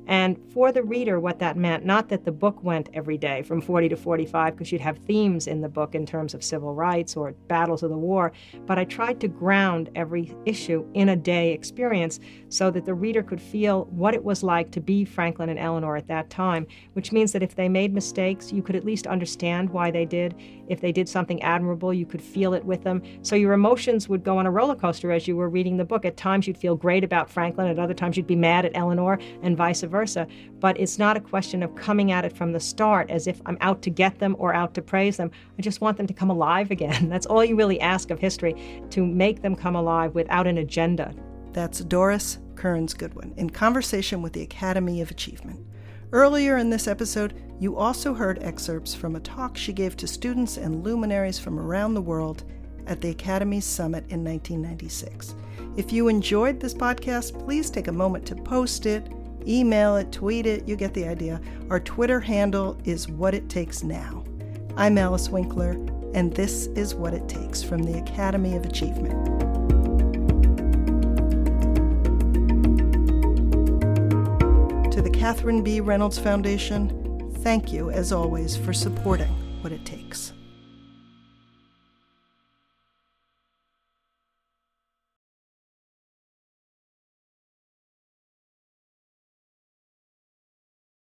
And 0.07 0.38
for 0.53 0.71
the 0.71 0.83
reader, 0.85 1.19
what 1.19 1.40
that 1.40 1.57
meant, 1.57 1.85
not 1.85 2.09
that 2.11 2.25
the 2.25 2.33
book 2.33 2.62
went 2.62 2.88
every 2.95 3.19
day 3.19 3.42
from 3.42 3.61
40 3.61 3.88
to 3.88 3.97
45, 3.97 4.55
because 4.55 4.71
you'd 4.71 4.81
have 4.81 4.99
themes 4.99 5.49
in 5.49 5.61
the 5.61 5.69
book 5.69 5.97
in 5.97 6.07
terms 6.07 6.33
of 6.33 6.45
civil 6.45 6.75
rights 6.75 7.16
or 7.16 7.33
battles 7.49 7.83
of 7.83 7.90
the 7.90 7.99
war, 7.99 8.33
but 8.66 8.79
I 8.79 8.85
tried 8.85 9.21
to 9.21 9.29
ground 9.29 9.90
every 9.97 10.33
issue 10.45 10.87
in 10.95 11.09
a 11.09 11.16
day 11.16 11.53
experience 11.53 12.21
so 12.49 12.71
that 12.71 12.85
the 12.85 12.95
reader 12.95 13.23
could 13.23 13.40
feel 13.40 13.87
what 13.87 14.14
it 14.14 14.23
was 14.23 14.45
like 14.45 14.71
to 14.73 14.81
be 14.81 15.05
Franklin 15.05 15.49
and 15.49 15.59
Eleanor 15.59 15.97
at 15.97 16.07
that 16.07 16.31
time, 16.31 16.66
which 16.92 17.11
means 17.11 17.33
that 17.33 17.42
if 17.42 17.57
they 17.57 17.69
made 17.69 17.92
mistakes, 17.92 18.53
you 18.53 18.62
could 18.62 18.77
at 18.77 18.85
least 18.85 19.09
understand 19.09 19.71
why 19.71 19.90
they 19.90 20.05
did. 20.05 20.37
If 20.69 20.81
they 20.81 20.92
did 20.92 21.09
something 21.09 21.42
admirable, 21.42 21.92
you 21.92 22.07
could 22.07 22.23
feel 22.23 22.55
it 22.55 22.64
with 22.64 22.85
them. 22.85 23.03
So 23.23 23.35
your 23.35 23.55
emotions 23.55 24.09
would 24.09 24.23
go 24.23 24.38
on 24.38 24.47
a 24.47 24.51
roller 24.53 24.77
coaster 24.77 25.11
as 25.11 25.27
you 25.27 25.37
were 25.37 25.49
reading 25.49 25.77
the 25.77 25.85
book. 25.85 26.05
At 26.05 26.16
times 26.16 26.47
you'd 26.47 26.59
feel 26.59 26.77
great 26.77 27.03
about 27.03 27.29
Franklin, 27.29 27.66
at 27.66 27.79
other 27.79 27.95
times 27.95 28.16
you'd 28.16 28.27
be 28.27 28.37
mad 28.37 28.64
at 28.64 28.77
Eleanor, 28.77 29.19
and 29.42 29.57
vice 29.57 29.83
versa 29.83 29.96
versa. 29.97 30.27
But 30.61 30.79
it's 30.79 30.99
not 30.99 31.17
a 31.17 31.21
question 31.21 31.63
of 31.63 31.75
coming 31.75 32.13
at 32.13 32.27
it 32.27 32.37
from 32.37 32.53
the 32.53 32.61
start 32.61 33.11
as 33.11 33.27
if 33.27 33.41
I'm 33.47 33.57
out 33.63 33.81
to 33.83 33.91
get 33.91 34.19
them 34.19 34.37
or 34.39 34.53
out 34.55 34.75
to 34.75 34.83
praise 34.83 35.17
them. 35.17 35.31
I 35.59 35.63
just 35.63 35.81
want 35.81 35.97
them 35.97 36.07
to 36.07 36.13
come 36.13 36.31
alive 36.31 36.71
again. 36.71 37.09
That's 37.13 37.27
all 37.27 37.45
you 37.45 37.57
really 37.57 37.81
ask 37.81 38.11
of 38.11 38.19
history, 38.19 38.55
to 38.91 39.07
make 39.07 39.41
them 39.41 39.57
come 39.57 39.77
alive 39.77 40.15
without 40.15 40.47
an 40.47 40.59
agenda. 40.59 41.15
That's 41.53 41.81
Doris 41.81 42.39
Kearns 42.57 42.93
Goodwin 42.93 43.33
in 43.39 43.49
conversation 43.49 44.21
with 44.21 44.35
the 44.35 44.43
Academy 44.43 45.01
of 45.01 45.11
Achievement. 45.11 45.65
Earlier 46.13 46.59
in 46.59 46.71
this 46.71 46.87
episode, 46.87 47.35
you 47.59 47.77
also 47.77 48.13
heard 48.13 48.43
excerpts 48.43 48.95
from 48.95 49.17
a 49.17 49.21
talk 49.21 49.57
she 49.57 49.73
gave 49.73 49.97
to 49.97 50.07
students 50.07 50.59
and 50.59 50.85
luminaries 50.85 51.39
from 51.39 51.59
around 51.59 51.95
the 51.95 52.03
world 52.03 52.45
at 52.87 53.01
the 53.01 53.11
Academy's 53.11 53.65
Summit 53.65 54.05
in 54.11 54.23
1996. 54.23 55.35
If 55.77 55.93
you 55.93 56.09
enjoyed 56.09 56.61
this 56.61 56.75
podcast, 56.75 57.39
please 57.45 57.71
take 57.71 57.89
a 57.89 57.93
moment 57.93 58.25
to 58.27 58.35
post 58.35 58.87
it, 58.87 59.11
Email 59.49 59.97
it, 59.97 60.11
tweet 60.11 60.45
it, 60.45 60.67
you 60.67 60.75
get 60.75 60.93
the 60.93 61.07
idea. 61.07 61.41
Our 61.71 61.79
Twitter 61.79 62.19
handle 62.19 62.77
is 62.85 63.09
What 63.09 63.33
It 63.33 63.49
Takes 63.49 63.85
Now. 63.85 64.25
I'm 64.77 64.99
Alice 64.99 65.29
Winkler, 65.29 65.73
and 66.15 66.35
this 66.35 66.67
is 66.69 66.97
What 66.97 67.15
It 67.15 67.29
Takes 67.29 67.63
from 67.63 67.85
the 67.85 67.97
Academy 67.97 68.57
of 68.57 68.65
Achievement. 68.67 69.15
To 74.91 75.01
the 75.01 75.11
Catherine 75.11 75.63
B. 75.63 75.81
Reynolds 75.81 76.19
Foundation, 76.19 77.31
thank 77.45 77.73
you, 77.73 77.91
as 77.91 78.11
always, 78.11 78.57
for 78.57 78.73
supporting 78.73 79.31
What 79.63 79.73
It 79.73 79.85
Takes. 79.85 80.33